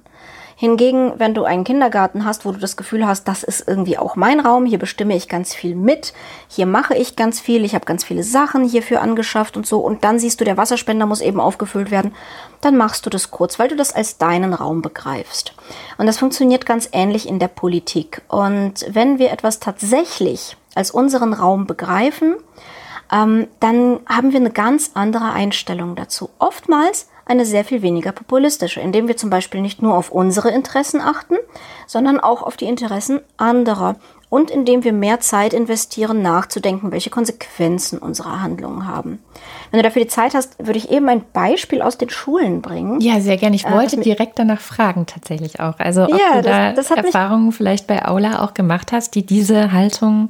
Hingegen, 0.60 1.14
wenn 1.20 1.36
du 1.36 1.44
einen 1.44 1.64
Kindergarten 1.64 2.26
hast, 2.26 2.44
wo 2.44 2.52
du 2.52 2.58
das 2.58 2.76
Gefühl 2.76 3.06
hast, 3.06 3.28
das 3.28 3.44
ist 3.44 3.68
irgendwie 3.68 4.00
auch 4.00 4.16
mein 4.16 4.40
Raum, 4.40 4.66
hier 4.66 4.80
bestimme 4.80 5.16
ich 5.16 5.30
ganz 5.30 5.54
viel 5.54 5.76
mit, 5.76 6.14
hier 6.48 6.66
mache 6.66 6.96
ich 6.96 7.16
ganz 7.16 7.40
viel, 7.40 7.64
ich 7.64 7.76
habe 7.76 7.86
ganz 7.86 8.04
viele 8.04 8.24
Sachen 8.24 8.68
hierfür 8.68 9.04
angeschafft 9.04 9.56
und 9.56 9.68
so, 9.68 9.78
und 9.82 10.04
dann 10.04 10.18
siehst 10.18 10.42
du, 10.42 10.46
der 10.46 10.58
Wasserspender 10.58 11.06
muss 11.06 11.22
eben 11.22 11.40
aufgefüllt 11.40 11.92
werden, 11.92 12.16
dann 12.62 12.76
machst 12.76 13.06
du 13.06 13.12
das 13.12 13.30
kurz, 13.30 13.60
weil 13.60 13.68
du 13.68 13.76
das 13.76 13.94
als 13.94 14.18
deinen 14.18 14.52
Raum 14.52 14.82
begreifst. 14.82 15.54
Und 16.00 16.08
das 16.08 16.18
funktioniert 16.18 16.66
ganz 16.66 16.90
ähnlich 16.92 17.28
in 17.30 17.38
der 17.38 17.50
Politik. 17.50 18.24
Und 18.28 18.84
wenn 18.90 19.20
wir 19.20 19.32
etwas 19.32 19.60
tatsächlich 19.60 20.58
als 20.74 20.90
unseren 20.90 21.34
Raum 21.34 21.68
begreifen, 21.68 22.34
ähm, 23.12 23.48
dann 23.60 24.00
haben 24.08 24.32
wir 24.32 24.40
eine 24.40 24.52
ganz 24.52 24.92
andere 24.94 25.32
Einstellung 25.32 25.96
dazu. 25.96 26.30
Oftmals 26.40 27.10
eine 27.26 27.46
sehr 27.46 27.66
viel 27.66 27.82
weniger 27.82 28.12
populistische, 28.12 28.80
indem 28.80 29.08
wir 29.08 29.18
zum 29.18 29.30
Beispiel 29.30 29.62
nicht 29.62 29.82
nur 29.82 29.96
auf 29.96 30.12
unsere 30.12 30.50
Interessen 30.50 31.02
achten, 31.02 31.36
sondern 31.86 32.20
auch 32.20 32.42
auf 32.42 32.58
die 32.58 32.66
Interessen 32.66 33.20
anderer 33.36 33.98
und 34.30 34.52
indem 34.52 34.84
wir 34.84 34.92
mehr 34.92 35.22
Zeit 35.22 35.54
investieren, 35.54 36.22
nachzudenken, 36.22 36.92
welche 36.92 37.10
Konsequenzen 37.10 37.98
unsere 38.00 38.42
Handlungen 38.42 38.86
haben. 38.86 39.20
Wenn 39.72 39.80
du 39.80 39.84
dafür 39.84 40.02
die 40.02 40.10
Zeit 40.10 40.34
hast, 40.34 40.58
würde 40.60 40.78
ich 40.78 40.92
eben 40.92 41.08
ein 41.08 41.24
Beispiel 41.32 41.82
aus 41.82 41.98
den 41.98 42.10
Schulen 42.10 42.62
bringen. 42.62 43.00
Ja, 43.00 43.22
sehr 43.22 43.38
gerne. 43.38 43.56
Ich 43.56 43.66
äh, 43.66 43.72
wollte 43.72 43.98
direkt 43.98 44.38
danach 44.38 44.60
fragen, 44.60 45.06
tatsächlich 45.06 45.62
auch. 45.62 45.80
Also, 45.80 46.04
ob 46.04 46.12
ja, 46.12 46.36
du 46.36 46.42
da 46.42 46.74
das, 46.74 46.90
das 46.90 46.98
Erfahrungen 46.98 47.54
vielleicht 47.54 47.88
bei 47.88 48.06
Aula 48.06 48.44
auch 48.44 48.54
gemacht 48.54 48.92
hast, 48.92 49.16
die 49.16 49.26
diese 49.26 49.72
Haltung 49.72 50.30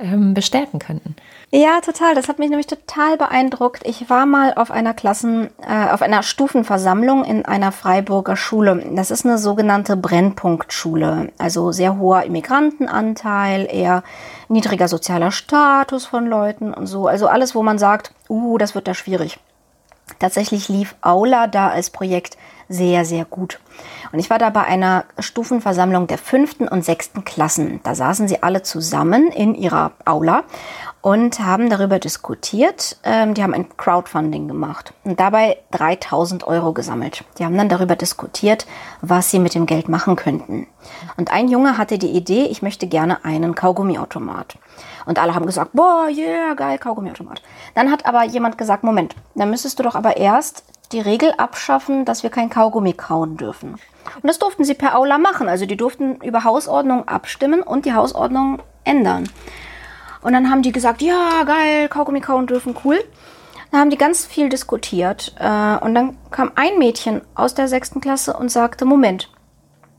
ähm, 0.00 0.34
bestärken 0.34 0.80
könnten. 0.80 1.14
Ja, 1.56 1.80
total. 1.80 2.14
Das 2.14 2.28
hat 2.28 2.38
mich 2.38 2.50
nämlich 2.50 2.66
total 2.66 3.16
beeindruckt. 3.16 3.80
Ich 3.86 4.10
war 4.10 4.26
mal 4.26 4.52
auf 4.52 4.70
einer 4.70 4.92
Klassen, 4.92 5.48
äh, 5.66 5.90
auf 5.90 6.02
einer 6.02 6.22
Stufenversammlung 6.22 7.24
in 7.24 7.46
einer 7.46 7.72
Freiburger 7.72 8.36
Schule. 8.36 8.84
Das 8.94 9.10
ist 9.10 9.24
eine 9.24 9.38
sogenannte 9.38 9.96
Brennpunktschule. 9.96 11.32
Also 11.38 11.72
sehr 11.72 11.96
hoher 11.96 12.24
Immigrantenanteil, 12.24 13.66
eher 13.72 14.02
niedriger 14.48 14.86
sozialer 14.86 15.30
Status 15.30 16.04
von 16.04 16.26
Leuten 16.26 16.74
und 16.74 16.88
so. 16.88 17.06
Also 17.06 17.26
alles, 17.26 17.54
wo 17.54 17.62
man 17.62 17.78
sagt, 17.78 18.12
uh, 18.28 18.58
das 18.58 18.74
wird 18.74 18.86
da 18.86 18.92
schwierig. 18.92 19.38
Tatsächlich 20.18 20.68
lief 20.68 20.94
Aula 21.00 21.46
da 21.46 21.68
als 21.68 21.88
Projekt 21.88 22.36
sehr, 22.68 23.06
sehr 23.06 23.24
gut. 23.24 23.60
Und 24.12 24.18
ich 24.18 24.30
war 24.30 24.38
da 24.38 24.50
bei 24.50 24.62
einer 24.62 25.04
Stufenversammlung 25.18 26.06
der 26.06 26.18
fünften 26.18 26.68
und 26.68 26.84
sechsten 26.84 27.24
Klassen. 27.24 27.80
Da 27.82 27.94
saßen 27.94 28.28
sie 28.28 28.42
alle 28.42 28.62
zusammen 28.62 29.28
in 29.28 29.54
ihrer 29.54 29.92
Aula 30.04 30.44
und 31.06 31.38
haben 31.38 31.70
darüber 31.70 31.98
diskutiert. 32.00 32.96
Ähm, 33.04 33.34
die 33.34 33.42
haben 33.44 33.54
ein 33.54 33.68
Crowdfunding 33.76 34.48
gemacht 34.48 34.92
und 35.04 35.20
dabei 35.20 35.58
3000 35.70 36.46
Euro 36.48 36.72
gesammelt. 36.72 37.24
Die 37.38 37.44
haben 37.44 37.56
dann 37.56 37.68
darüber 37.68 37.94
diskutiert, 37.94 38.66
was 39.02 39.30
sie 39.30 39.38
mit 39.38 39.54
dem 39.54 39.66
Geld 39.66 39.88
machen 39.88 40.16
könnten. 40.16 40.66
Und 41.16 41.32
ein 41.32 41.48
Junge 41.48 41.78
hatte 41.78 41.98
die 41.98 42.10
Idee, 42.10 42.46
ich 42.46 42.60
möchte 42.60 42.88
gerne 42.88 43.24
einen 43.24 43.54
Kaugummiautomat. 43.54 44.58
Und 45.04 45.20
alle 45.20 45.34
haben 45.34 45.46
gesagt, 45.46 45.74
boah, 45.74 46.08
yeah, 46.08 46.54
geil, 46.54 46.78
Kaugummiautomat. 46.78 47.40
Dann 47.74 47.92
hat 47.92 48.04
aber 48.04 48.24
jemand 48.24 48.58
gesagt, 48.58 48.82
Moment, 48.82 49.14
dann 49.36 49.50
müsstest 49.50 49.78
du 49.78 49.84
doch 49.84 49.94
aber 49.94 50.16
erst 50.16 50.64
die 50.92 51.00
Regel 51.00 51.32
abschaffen, 51.36 52.04
dass 52.04 52.22
wir 52.22 52.30
kein 52.30 52.50
Kaugummi 52.50 52.92
kauen 52.92 53.36
dürfen. 53.36 53.72
Und 53.72 54.24
das 54.24 54.38
durften 54.38 54.64
sie 54.64 54.74
per 54.74 54.96
Aula 54.96 55.18
machen. 55.18 55.48
Also 55.48 55.66
die 55.66 55.76
durften 55.76 56.16
über 56.16 56.44
Hausordnung 56.44 57.08
abstimmen 57.08 57.62
und 57.62 57.86
die 57.86 57.94
Hausordnung 57.94 58.62
ändern. 58.84 59.28
Und 60.22 60.32
dann 60.32 60.50
haben 60.50 60.62
die 60.62 60.72
gesagt, 60.72 61.02
ja, 61.02 61.44
geil, 61.44 61.88
Kaugummi 61.88 62.20
kauen 62.20 62.46
dürfen, 62.46 62.76
cool. 62.84 62.98
Dann 63.70 63.80
haben 63.80 63.90
die 63.90 63.98
ganz 63.98 64.24
viel 64.24 64.48
diskutiert. 64.48 65.34
Äh, 65.38 65.76
und 65.78 65.94
dann 65.94 66.16
kam 66.30 66.52
ein 66.54 66.78
Mädchen 66.78 67.20
aus 67.34 67.54
der 67.54 67.68
sechsten 67.68 68.00
Klasse 68.00 68.34
und 68.34 68.50
sagte, 68.50 68.84
Moment, 68.84 69.28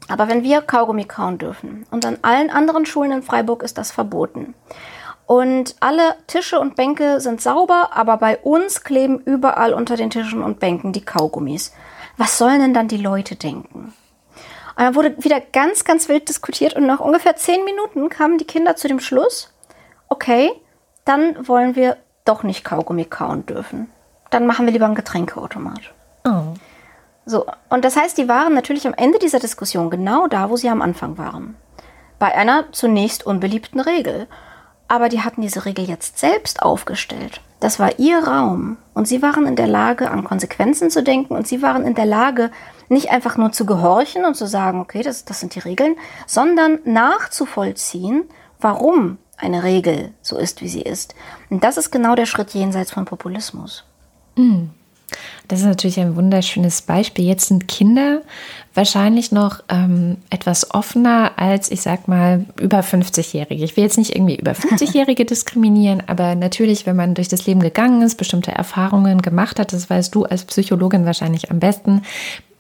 aber 0.08 0.28
wenn 0.28 0.44
wir 0.44 0.62
Kaugummi 0.62 1.04
kauen 1.06 1.38
dürfen 1.38 1.86
und 1.92 2.06
an 2.06 2.18
allen 2.22 2.50
anderen 2.50 2.86
Schulen 2.86 3.12
in 3.12 3.24
Freiburg 3.24 3.62
ist 3.64 3.78
das 3.78 3.92
verboten. 3.92 4.54
Und 5.28 5.76
alle 5.82 6.16
Tische 6.28 6.58
und 6.58 6.78
Bänke 6.78 7.20
sind 7.20 7.42
sauber, 7.42 7.90
aber 7.92 8.16
bei 8.16 8.38
uns 8.38 8.86
kleben 8.86 9.20
überall 9.20 9.74
unter 9.74 9.98
den 9.98 10.10
Tischen 10.10 10.42
und 10.42 10.60
Bänken 10.62 10.94
die 10.94 11.04
Kaugummis. 11.04 11.74
Was 12.16 12.38
sollen 12.38 12.62
denn 12.62 12.74
dann 12.74 12.88
die 12.88 12.98
Leute 12.98 13.36
denken? 13.36 13.94
Und 14.78 14.84
dann 14.84 14.96
wurde 14.96 15.22
wieder 15.22 15.42
ganz, 15.42 15.84
ganz 15.84 16.08
wild 16.08 16.30
diskutiert 16.30 16.76
und 16.76 16.86
nach 16.86 17.02
ungefähr 17.02 17.36
zehn 17.36 17.66
Minuten 17.66 18.08
kamen 18.08 18.38
die 18.38 18.46
Kinder 18.46 18.78
zu 18.78 18.88
dem 18.88 19.02
Schluss, 19.02 19.54
okay, 20.08 20.50
dann 21.04 21.46
wollen 21.46 21.76
wir 21.76 21.98
doch 22.24 22.44
nicht 22.44 22.64
Kaugummi 22.64 23.04
kauen 23.04 23.46
dürfen. 23.46 23.90
Dann 24.30 24.48
machen 24.48 24.66
wir 24.66 24.72
lieber 24.72 24.86
einen 24.86 24.96
Getränkeautomat. 24.96 25.94
Oh. 26.26 26.54
So, 27.26 27.46
und 27.68 27.84
das 27.84 27.98
heißt, 27.98 28.18
die 28.18 28.30
waren 28.30 28.54
natürlich 28.54 28.88
am 28.88 28.94
Ende 28.94 29.20
dieser 29.20 29.40
Diskussion 29.40 29.90
genau 29.90 30.28
da, 30.28 30.50
wo 30.50 30.56
sie 30.56 30.70
am 30.70 30.82
Anfang 30.82 31.18
waren. 31.18 31.58
Bei 32.18 32.34
einer 32.34 32.72
zunächst 32.72 33.26
unbeliebten 33.26 33.82
Regel. 33.82 34.28
Aber 34.88 35.10
die 35.10 35.22
hatten 35.22 35.42
diese 35.42 35.66
Regel 35.66 35.86
jetzt 35.86 36.18
selbst 36.20 36.62
aufgestellt. 36.62 37.42
Das 37.60 37.80
war 37.80 37.98
ihr 38.00 38.20
Raum. 38.20 38.78
Und 38.94 39.08
sie 39.08 39.22
waren 39.22 39.46
in 39.46 39.56
der 39.56 39.68
Lage, 39.68 40.10
an 40.10 40.24
Konsequenzen 40.24 40.90
zu 40.90 41.04
denken. 41.04 41.36
Und 41.36 41.48
sie 41.48 41.62
waren 41.62 41.84
in 41.84 41.96
der 41.96 42.06
Lage, 42.06 42.52
nicht 42.90 43.10
einfach 43.10 43.38
nur 43.38 43.52
zu 43.52 43.66
gehorchen 43.66 44.26
und 44.26 44.36
zu 44.36 44.48
sagen, 44.48 44.80
okay, 44.80 45.02
das, 45.02 45.26
das 45.26 45.40
sind 45.40 45.56
die 45.56 45.60
Regeln, 45.60 45.96
sondern 46.26 46.80
nachzuvollziehen, 46.86 48.24
warum 48.60 49.18
eine 49.38 49.64
Regel 49.64 50.14
so 50.22 50.38
ist, 50.38 50.62
wie 50.62 50.70
sie 50.70 50.82
ist. 50.82 51.16
Und 51.50 51.64
das 51.64 51.78
ist 51.78 51.92
genau 51.92 52.16
der 52.16 52.26
Schritt 52.26 52.52
jenseits 52.52 52.92
von 52.92 53.06
Populismus. 53.06 53.84
Mhm. 54.36 54.72
Das 55.48 55.60
ist 55.60 55.66
natürlich 55.66 56.00
ein 56.00 56.16
wunderschönes 56.16 56.82
Beispiel. 56.82 57.26
Jetzt 57.26 57.48
sind 57.48 57.68
Kinder 57.68 58.22
wahrscheinlich 58.74 59.32
noch 59.32 59.64
ähm, 59.70 60.18
etwas 60.30 60.72
offener 60.74 61.32
als, 61.38 61.72
ich 61.72 61.82
sag 61.82 62.08
mal, 62.08 62.46
über 62.62 62.82
50-Jährige. 62.82 63.64
Ich 63.64 63.76
will 63.76 63.84
jetzt 63.84 63.98
nicht 63.98 64.16
irgendwie 64.16 64.36
über 64.36 64.52
50-Jährige 64.54 65.26
diskriminieren, 65.26 66.04
aber 66.06 66.36
natürlich, 66.36 66.86
wenn 66.86 66.96
man 66.96 67.16
durch 67.16 67.28
das 67.28 67.48
Leben 67.48 67.60
gegangen 67.60 68.02
ist, 68.04 68.16
bestimmte 68.16 68.52
Erfahrungen 68.52 69.22
gemacht 69.22 69.60
hat, 69.60 69.74
das 69.74 69.90
weißt 69.90 70.14
du 70.14 70.26
als 70.26 70.46
Psychologin 70.46 71.06
wahrscheinlich 71.06 71.50
am 71.50 71.60
besten. 71.60 72.04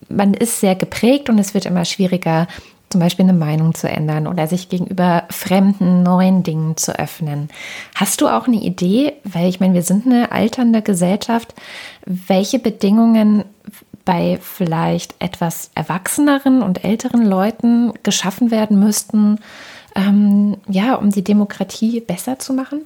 Man 0.09 0.33
ist 0.33 0.59
sehr 0.59 0.75
geprägt 0.75 1.29
und 1.29 1.37
es 1.37 1.53
wird 1.53 1.65
immer 1.65 1.85
schwieriger, 1.85 2.47
zum 2.89 3.01
Beispiel 3.01 3.25
eine 3.25 3.33
Meinung 3.33 3.73
zu 3.73 3.89
ändern 3.89 4.27
oder 4.27 4.47
sich 4.47 4.69
gegenüber 4.69 5.23
fremden, 5.29 6.03
neuen 6.03 6.43
Dingen 6.43 6.77
zu 6.77 6.97
öffnen. 6.97 7.49
Hast 7.95 8.21
du 8.21 8.27
auch 8.27 8.47
eine 8.47 8.57
Idee, 8.57 9.13
weil 9.23 9.49
ich 9.49 9.59
meine, 9.59 9.73
wir 9.73 9.83
sind 9.83 10.05
eine 10.05 10.31
alternde 10.31 10.81
Gesellschaft, 10.81 11.53
welche 12.05 12.59
Bedingungen 12.59 13.43
bei 14.05 14.39
vielleicht 14.41 15.15
etwas 15.19 15.69
erwachseneren 15.75 16.63
und 16.63 16.85
älteren 16.85 17.25
Leuten 17.25 17.91
geschaffen 18.03 18.51
werden 18.51 18.79
müssten, 18.79 19.39
ähm, 19.95 20.55
ja, 20.69 20.95
um 20.95 21.09
die 21.09 21.23
Demokratie 21.23 21.99
besser 21.99 22.39
zu 22.39 22.53
machen? 22.53 22.85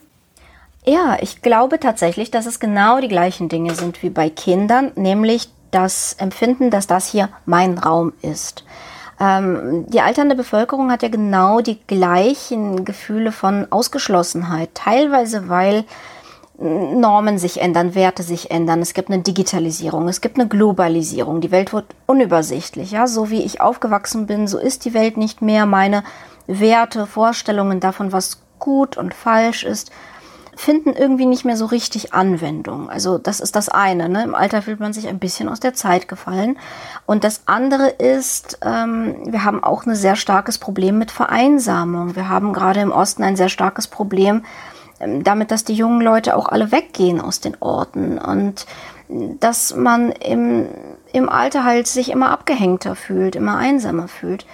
Ja, 0.83 1.17
ich 1.21 1.43
glaube 1.43 1.79
tatsächlich, 1.79 2.31
dass 2.31 2.47
es 2.47 2.59
genau 2.59 2.99
die 2.99 3.07
gleichen 3.07 3.49
Dinge 3.49 3.75
sind 3.75 4.01
wie 4.01 4.09
bei 4.09 4.31
Kindern, 4.31 4.91
nämlich 4.95 5.49
das 5.69 6.13
Empfinden, 6.13 6.71
dass 6.71 6.87
das 6.87 7.07
hier 7.07 7.29
mein 7.45 7.77
Raum 7.77 8.13
ist. 8.23 8.63
Ähm, 9.21 9.85
die 9.87 10.01
alternde 10.01 10.33
Bevölkerung 10.33 10.91
hat 10.91 11.03
ja 11.03 11.09
genau 11.09 11.61
die 11.61 11.79
gleichen 11.85 12.85
Gefühle 12.85 13.31
von 13.31 13.67
Ausgeschlossenheit, 13.71 14.71
teilweise 14.73 15.47
weil 15.47 15.83
Normen 16.57 17.37
sich 17.37 17.61
ändern, 17.61 17.93
Werte 17.93 18.23
sich 18.23 18.49
ändern. 18.49 18.81
Es 18.81 18.93
gibt 18.93 19.09
eine 19.09 19.21
Digitalisierung, 19.21 20.07
es 20.07 20.21
gibt 20.21 20.39
eine 20.39 20.47
Globalisierung. 20.47 21.39
Die 21.39 21.51
Welt 21.51 21.71
wird 21.71 21.85
unübersichtlich. 22.07 22.91
Ja, 22.91 23.05
so 23.05 23.29
wie 23.29 23.43
ich 23.43 23.61
aufgewachsen 23.61 24.25
bin, 24.25 24.47
so 24.47 24.57
ist 24.57 24.85
die 24.85 24.93
Welt 24.95 25.17
nicht 25.17 25.43
mehr. 25.43 25.67
Meine 25.67 26.03
Werte, 26.47 27.05
Vorstellungen 27.05 27.79
davon, 27.79 28.11
was 28.11 28.41
gut 28.57 28.97
und 28.97 29.13
falsch 29.13 29.63
ist, 29.63 29.91
finden 30.55 30.93
irgendwie 30.93 31.25
nicht 31.25 31.45
mehr 31.45 31.55
so 31.55 31.65
richtig 31.65 32.13
Anwendung. 32.13 32.89
Also 32.89 33.17
das 33.17 33.39
ist 33.39 33.55
das 33.55 33.69
eine. 33.69 34.09
Ne? 34.09 34.23
Im 34.23 34.35
Alter 34.35 34.61
fühlt 34.61 34.79
man 34.79 34.93
sich 34.93 35.07
ein 35.07 35.19
bisschen 35.19 35.49
aus 35.49 35.59
der 35.59 35.73
Zeit 35.73 36.07
gefallen. 36.07 36.57
Und 37.05 37.23
das 37.23 37.43
andere 37.45 37.87
ist, 37.89 38.59
ähm, 38.63 39.15
wir 39.31 39.43
haben 39.43 39.63
auch 39.63 39.85
ein 39.85 39.95
sehr 39.95 40.15
starkes 40.15 40.57
Problem 40.57 40.97
mit 40.97 41.11
Vereinsamung. 41.11 42.15
Wir 42.15 42.29
haben 42.29 42.53
gerade 42.53 42.81
im 42.81 42.91
Osten 42.91 43.23
ein 43.23 43.35
sehr 43.35 43.49
starkes 43.49 43.87
Problem 43.87 44.43
ähm, 44.99 45.23
damit, 45.23 45.51
dass 45.51 45.63
die 45.63 45.73
jungen 45.73 46.01
Leute 46.01 46.35
auch 46.35 46.49
alle 46.49 46.71
weggehen 46.71 47.21
aus 47.21 47.39
den 47.39 47.57
Orten 47.59 48.17
und 48.17 48.65
dass 49.39 49.75
man 49.75 50.11
im, 50.11 50.67
im 51.11 51.27
Alter 51.27 51.65
halt 51.65 51.87
sich 51.87 52.11
immer 52.11 52.29
abgehängter 52.29 52.95
fühlt, 52.95 53.35
immer 53.35 53.57
einsamer 53.57 54.07
fühlt. 54.07 54.45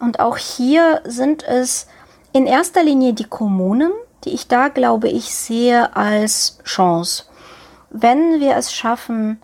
Und 0.00 0.20
auch 0.20 0.38
hier 0.38 1.02
sind 1.04 1.42
es 1.42 1.86
in 2.32 2.46
erster 2.46 2.82
Linie 2.82 3.12
die 3.12 3.24
Kommunen, 3.24 3.92
die 4.26 4.34
ich 4.34 4.48
da, 4.48 4.68
glaube 4.68 5.08
ich, 5.08 5.34
sehe 5.34 5.96
als 5.96 6.58
Chance. 6.64 7.24
Wenn 7.90 8.40
wir 8.40 8.56
es 8.56 8.72
schaffen, 8.72 9.40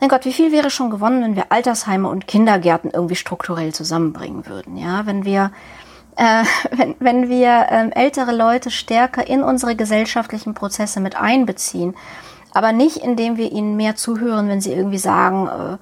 mein 0.00 0.08
Gott, 0.08 0.24
wie 0.24 0.32
viel 0.32 0.52
wäre 0.52 0.70
schon 0.70 0.90
gewonnen, 0.90 1.22
wenn 1.22 1.34
wir 1.34 1.50
Altersheime 1.50 2.08
und 2.08 2.28
Kindergärten 2.28 2.90
irgendwie 2.92 3.16
strukturell 3.16 3.72
zusammenbringen 3.72 4.46
würden? 4.46 4.76
Ja, 4.76 5.06
wenn 5.06 5.24
wir, 5.24 5.50
äh, 6.16 6.44
wenn, 6.70 6.94
wenn 7.00 7.28
wir 7.28 7.66
äh, 7.70 7.90
ältere 7.94 8.36
Leute 8.36 8.70
stärker 8.70 9.26
in 9.26 9.42
unsere 9.42 9.74
gesellschaftlichen 9.74 10.54
Prozesse 10.54 11.00
mit 11.00 11.16
einbeziehen, 11.16 11.96
aber 12.52 12.72
nicht 12.72 12.98
indem 12.98 13.36
wir 13.36 13.50
ihnen 13.50 13.76
mehr 13.76 13.96
zuhören, 13.96 14.48
wenn 14.48 14.60
sie 14.60 14.72
irgendwie 14.72 14.98
sagen, 14.98 15.78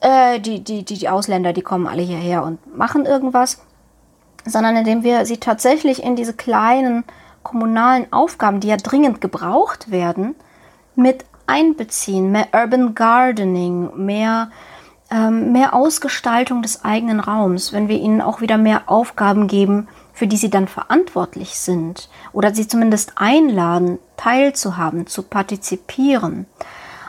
äh, 0.00 0.34
äh 0.34 0.40
die, 0.40 0.64
die, 0.64 0.84
die, 0.84 0.98
die 0.98 1.08
Ausländer, 1.08 1.52
die 1.52 1.62
kommen 1.62 1.86
alle 1.86 2.02
hierher 2.02 2.42
und 2.42 2.76
machen 2.76 3.06
irgendwas, 3.06 3.60
sondern 4.44 4.76
indem 4.76 5.02
wir 5.02 5.26
sie 5.26 5.38
tatsächlich 5.38 6.02
in 6.02 6.16
diese 6.16 6.34
kleinen 6.34 7.04
kommunalen 7.48 8.12
Aufgaben, 8.12 8.60
die 8.60 8.68
ja 8.68 8.76
dringend 8.76 9.20
gebraucht 9.20 9.90
werden, 9.90 10.34
mit 10.94 11.24
einbeziehen. 11.46 12.32
Mehr 12.32 12.48
Urban 12.52 12.94
Gardening, 12.94 13.90
mehr, 13.96 14.50
ähm, 15.10 15.52
mehr 15.52 15.74
Ausgestaltung 15.74 16.62
des 16.62 16.84
eigenen 16.84 17.20
Raums, 17.20 17.72
wenn 17.72 17.88
wir 17.88 17.98
ihnen 17.98 18.20
auch 18.20 18.40
wieder 18.40 18.58
mehr 18.58 18.82
Aufgaben 18.86 19.46
geben 19.46 19.88
für 20.16 20.26
die 20.26 20.38
sie 20.38 20.48
dann 20.48 20.66
verantwortlich 20.66 21.58
sind 21.58 22.08
oder 22.32 22.54
sie 22.54 22.66
zumindest 22.66 23.12
einladen, 23.16 23.98
teilzuhaben, 24.16 25.06
zu 25.06 25.22
partizipieren. 25.22 26.46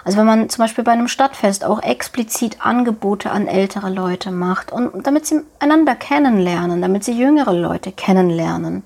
Also 0.03 0.17
wenn 0.17 0.25
man 0.25 0.49
zum 0.49 0.63
Beispiel 0.63 0.83
bei 0.83 0.91
einem 0.91 1.07
Stadtfest 1.07 1.63
auch 1.63 1.81
explizit 1.81 2.57
Angebote 2.65 3.31
an 3.31 3.47
ältere 3.47 3.89
Leute 3.89 4.31
macht 4.31 4.73
und 4.73 5.07
damit 5.07 5.25
sie 5.25 5.39
einander 5.59 5.95
kennenlernen, 5.95 6.81
damit 6.81 7.05
sie 7.05 7.13
jüngere 7.13 7.53
Leute 7.53 7.93
kennenlernen. 7.93 8.83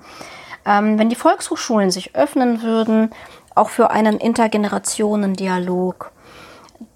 Ähm, 0.65 1.00
wenn 1.00 1.10
die 1.10 1.15
Volkshochschulen 1.15 1.91
sich 1.91 2.15
öffnen 2.15 2.62
würden, 2.62 3.12
auch 3.56 3.70
für 3.70 3.91
einen 3.91 4.18
Intergenerationendialog. 4.18 6.12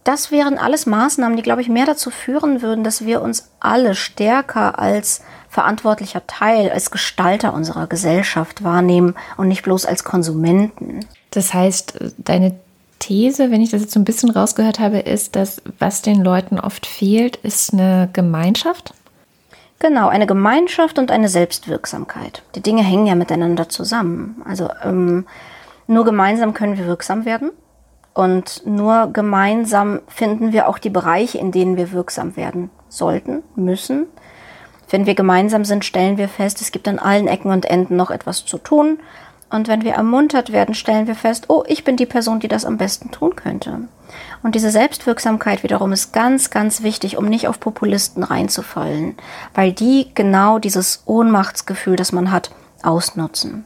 Das 0.03 0.31
wären 0.31 0.57
alles 0.57 0.85
Maßnahmen, 0.85 1.35
die, 1.35 1.43
glaube 1.43 1.61
ich, 1.61 1.69
mehr 1.69 1.85
dazu 1.85 2.11
führen 2.11 2.61
würden, 2.61 2.83
dass 2.83 3.05
wir 3.05 3.21
uns 3.21 3.49
alle 3.59 3.95
stärker 3.95 4.79
als 4.79 5.21
verantwortlicher 5.49 6.27
Teil, 6.27 6.69
als 6.69 6.91
Gestalter 6.91 7.53
unserer 7.53 7.87
Gesellschaft 7.87 8.63
wahrnehmen 8.63 9.15
und 9.37 9.47
nicht 9.47 9.63
bloß 9.63 9.85
als 9.85 10.03
Konsumenten. 10.03 11.05
Das 11.31 11.53
heißt, 11.53 12.13
deine 12.17 12.55
These, 12.99 13.51
wenn 13.51 13.61
ich 13.61 13.71
das 13.71 13.81
jetzt 13.81 13.93
so 13.93 13.99
ein 13.99 14.05
bisschen 14.05 14.29
rausgehört 14.29 14.79
habe, 14.79 14.99
ist, 14.99 15.35
dass 15.35 15.61
was 15.79 16.01
den 16.01 16.23
Leuten 16.23 16.59
oft 16.59 16.85
fehlt, 16.85 17.37
ist 17.37 17.73
eine 17.73 18.09
Gemeinschaft. 18.13 18.93
Genau, 19.79 20.07
eine 20.07 20.25
Gemeinschaft 20.25 20.97
und 20.97 21.11
eine 21.11 21.27
Selbstwirksamkeit. 21.27 22.43
Die 22.55 22.61
Dinge 22.61 22.81
hängen 22.81 23.07
ja 23.07 23.15
miteinander 23.15 23.69
zusammen. 23.69 24.41
Also 24.45 24.69
ähm, 24.83 25.25
nur 25.87 26.05
gemeinsam 26.05 26.53
können 26.53 26.77
wir 26.77 26.87
wirksam 26.87 27.25
werden 27.25 27.51
und 28.13 28.65
nur 28.65 29.09
gemeinsam 29.11 29.99
finden 30.07 30.53
wir 30.53 30.69
auch 30.69 30.77
die 30.77 30.89
Bereiche, 30.89 31.37
in 31.37 31.51
denen 31.51 31.75
wir 31.75 31.91
wirksam 31.91 32.37
werden 32.37 32.69
sollten, 32.87 33.43
müssen. 33.55 34.07
Wenn 34.89 35.05
wir 35.05 35.15
gemeinsam 35.15 35.65
sind, 35.65 35.83
stellen 35.83 36.17
wir 36.17 36.29
fest, 36.29 36.61
es 36.61 36.71
gibt 36.71 36.87
an 36.87 36.99
allen 36.99 37.27
Ecken 37.27 37.51
und 37.51 37.65
Enden 37.65 37.97
noch 37.97 38.11
etwas 38.11 38.45
zu 38.45 38.57
tun 38.57 38.99
und 39.55 39.67
wenn 39.67 39.83
wir 39.83 39.93
ermuntert 39.93 40.51
werden, 40.51 40.75
stellen 40.75 41.07
wir 41.07 41.15
fest, 41.15 41.45
oh, 41.47 41.63
ich 41.67 41.83
bin 41.83 41.97
die 41.97 42.05
Person, 42.05 42.39
die 42.39 42.47
das 42.47 42.65
am 42.65 42.77
besten 42.77 43.11
tun 43.11 43.35
könnte. 43.35 43.79
Und 44.43 44.55
diese 44.55 44.69
Selbstwirksamkeit 44.69 45.63
wiederum 45.63 45.91
ist 45.91 46.13
ganz, 46.13 46.49
ganz 46.49 46.83
wichtig, 46.83 47.17
um 47.17 47.25
nicht 47.25 47.47
auf 47.47 47.59
Populisten 47.59 48.23
reinzufallen, 48.23 49.15
weil 49.53 49.71
die 49.71 50.07
genau 50.13 50.59
dieses 50.59 51.03
Ohnmachtsgefühl, 51.05 51.95
das 51.95 52.11
man 52.11 52.31
hat, 52.31 52.51
ausnutzen. 52.83 53.65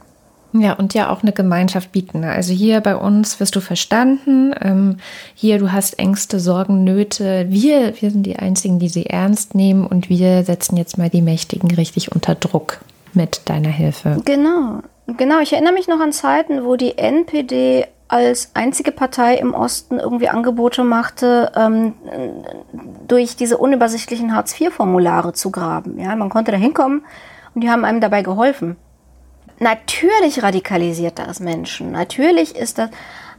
Ja, 0.52 0.72
und 0.72 0.94
ja 0.94 1.10
auch 1.10 1.22
eine 1.22 1.32
Gemeinschaft 1.32 1.92
bieten. 1.92 2.24
Also 2.24 2.52
hier 2.52 2.80
bei 2.80 2.96
uns 2.96 3.38
wirst 3.38 3.54
du 3.54 3.60
verstanden. 3.60 4.52
Ähm, 4.60 4.96
hier, 5.34 5.58
du 5.58 5.70
hast 5.70 5.98
Ängste, 5.98 6.40
Sorgen, 6.40 6.82
Nöte. 6.82 7.46
Wir, 7.48 8.00
wir 8.00 8.10
sind 8.10 8.24
die 8.24 8.36
Einzigen, 8.36 8.80
die 8.80 8.88
sie 8.88 9.06
ernst 9.06 9.54
nehmen 9.54 9.86
und 9.86 10.08
wir 10.08 10.42
setzen 10.42 10.76
jetzt 10.76 10.98
mal 10.98 11.08
die 11.08 11.22
Mächtigen 11.22 11.70
richtig 11.72 12.10
unter 12.12 12.34
Druck 12.34 12.80
mit 13.12 13.42
deiner 13.44 13.68
Hilfe. 13.68 14.20
Genau. 14.24 14.82
Genau, 15.16 15.40
ich 15.40 15.52
erinnere 15.52 15.72
mich 15.72 15.88
noch 15.88 16.00
an 16.00 16.12
Zeiten, 16.12 16.64
wo 16.64 16.76
die 16.76 16.98
NPD 16.98 17.86
als 18.08 18.50
einzige 18.54 18.90
Partei 18.90 19.36
im 19.36 19.54
Osten 19.54 19.98
irgendwie 19.98 20.28
Angebote 20.28 20.82
machte, 20.82 21.52
ähm, 21.54 21.94
durch 23.06 23.36
diese 23.36 23.56
unübersichtlichen 23.56 24.34
Hartz-IV-Formulare 24.34 25.32
zu 25.32 25.50
graben. 25.50 25.98
Ja, 25.98 26.16
man 26.16 26.28
konnte 26.28 26.50
da 26.50 26.58
hinkommen 26.58 27.04
und 27.54 27.62
die 27.62 27.70
haben 27.70 27.84
einem 27.84 28.00
dabei 28.00 28.22
geholfen. 28.22 28.76
Natürlich 29.60 30.42
radikalisiert 30.42 31.18
das 31.18 31.38
Menschen, 31.38 31.92
natürlich 31.92 32.56
ist 32.56 32.78
das, 32.78 32.90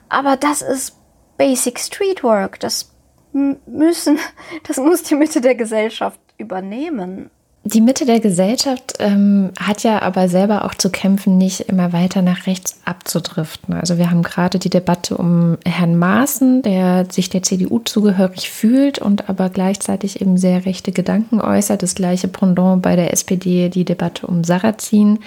aber 0.07 0.37
das 0.37 0.61
ist 0.61 0.97
Basic 1.37 1.79
Streetwork. 1.79 2.59
Das 2.59 2.91
müssen, 3.33 4.19
das 4.67 4.77
muss 4.77 5.03
die 5.03 5.15
Mitte 5.15 5.41
der 5.41 5.55
Gesellschaft 5.55 6.19
übernehmen. 6.37 7.31
Die 7.63 7.81
Mitte 7.81 8.07
der 8.07 8.19
Gesellschaft 8.19 8.95
ähm, 8.97 9.51
hat 9.59 9.83
ja 9.83 10.01
aber 10.01 10.27
selber 10.27 10.65
auch 10.65 10.73
zu 10.73 10.89
kämpfen, 10.89 11.37
nicht 11.37 11.61
immer 11.61 11.93
weiter 11.93 12.23
nach 12.23 12.47
rechts 12.47 12.79
abzudriften. 12.85 13.75
Also 13.75 13.99
wir 13.99 14.09
haben 14.09 14.23
gerade 14.23 14.57
die 14.57 14.71
Debatte 14.71 15.15
um 15.15 15.59
Herrn 15.63 15.95
Maaßen, 15.95 16.63
der 16.63 17.05
sich 17.11 17.29
der 17.29 17.43
CDU 17.43 17.77
zugehörig 17.77 18.49
fühlt 18.49 18.97
und 18.97 19.29
aber 19.29 19.49
gleichzeitig 19.49 20.21
eben 20.21 20.37
sehr 20.37 20.65
rechte 20.65 20.91
Gedanken 20.91 21.39
äußert. 21.39 21.83
Das 21.83 21.93
gleiche 21.93 22.27
Pendant 22.27 22.81
bei 22.81 22.95
der 22.95 23.13
SPD, 23.13 23.69
die 23.69 23.85
Debatte 23.85 24.25
um 24.25 24.43
Sarrazin. 24.43 25.19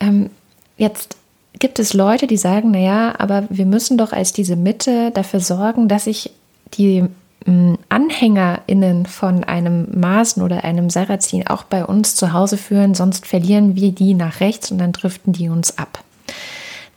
Ähm, 0.00 0.30
jetzt 0.76 1.18
gibt 1.60 1.78
es 1.78 1.94
Leute, 1.94 2.26
die 2.26 2.36
sagen, 2.36 2.72
naja, 2.72 3.14
aber 3.18 3.44
wir 3.48 3.66
müssen 3.66 3.96
doch 3.96 4.12
als 4.12 4.32
diese 4.32 4.56
Mitte 4.56 5.12
dafür 5.12 5.38
sorgen, 5.38 5.86
dass 5.86 6.04
sich 6.04 6.32
die 6.74 7.04
AnhängerInnen 7.46 9.06
von 9.06 9.44
einem 9.44 9.88
Maßen 9.98 10.42
oder 10.42 10.64
einem 10.64 10.90
Sarrazin 10.90 11.46
auch 11.46 11.64
bei 11.64 11.84
uns 11.84 12.14
zu 12.14 12.32
Hause 12.32 12.56
führen, 12.56 12.94
sonst 12.94 13.26
verlieren 13.26 13.76
wir 13.76 13.92
die 13.92 14.14
nach 14.14 14.40
rechts 14.40 14.70
und 14.70 14.78
dann 14.78 14.92
driften 14.92 15.32
die 15.32 15.48
uns 15.48 15.78
ab. 15.78 16.04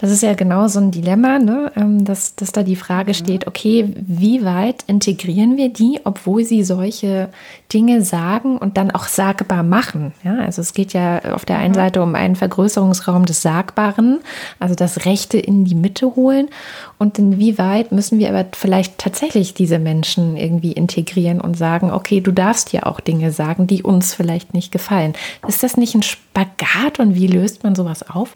Das 0.04 0.12
ist 0.12 0.22
ja 0.22 0.34
genau 0.34 0.68
so 0.68 0.82
ein 0.82 0.92
Dilemma, 0.92 1.40
ne? 1.40 1.72
Ähm, 1.78 2.04
dass, 2.04 2.36
dass 2.36 2.52
da 2.52 2.64
die 2.64 2.76
Frage 2.76 3.12
mhm. 3.12 3.14
steht, 3.14 3.48
okay, 3.48 3.88
wie 3.96 4.44
weit 4.44 4.84
integrieren 4.88 5.56
wir 5.56 5.70
die, 5.70 6.02
obwohl 6.04 6.44
sie 6.44 6.66
solche 6.66 7.30
Dinge 7.72 8.02
sagen 8.02 8.58
und 8.58 8.76
dann 8.76 8.92
auch 8.92 9.06
sagbar 9.06 9.64
machen? 9.64 10.12
Ja, 10.26 10.40
also 10.40 10.62
es 10.62 10.74
geht 10.74 10.92
ja 10.92 11.34
auf 11.34 11.46
der 11.46 11.58
einen. 11.58 11.74
Seite 11.74 12.04
um 12.04 12.16
einen 12.16 12.36
Vergrößerungsraum 12.36 13.26
des 13.26 13.44
Sagbaren, 13.44 14.20
also 14.60 14.76
das 14.76 15.06
Rechte 15.06 15.38
in 15.38 15.64
die 15.64 15.74
Mitte 15.74 16.18
holen. 16.18 16.50
Und 16.98 17.18
inwieweit 17.18 17.94
müssen 17.94 18.20
wir 18.20 18.28
aber 18.28 18.46
vielleicht 18.52 18.98
tatsächlich 18.98 19.54
diese 19.54 19.80
Menschen 19.80 20.36
irgendwie 20.36 20.74
integrieren 20.74 21.40
und 21.40 21.56
sagen, 21.56 21.92
okay, 21.92 22.20
du 22.20 22.34
darfst 22.34 22.74
ja 22.74 22.88
auch 22.88 23.00
Dinge 23.00 23.32
sagen, 23.32 23.68
die 23.68 23.84
uns 23.84 24.14
vielleicht 24.14 24.54
nicht 24.54 24.74
gefallen. 24.74 25.14
Ist 25.48 25.64
das 25.64 25.78
nicht 25.78 25.96
ein 25.96 26.04
Spagat 26.04 27.00
und 27.00 27.16
wie 27.16 27.28
löst 27.28 27.64
man 27.64 27.74
sowas 27.74 28.04
auf? 28.10 28.36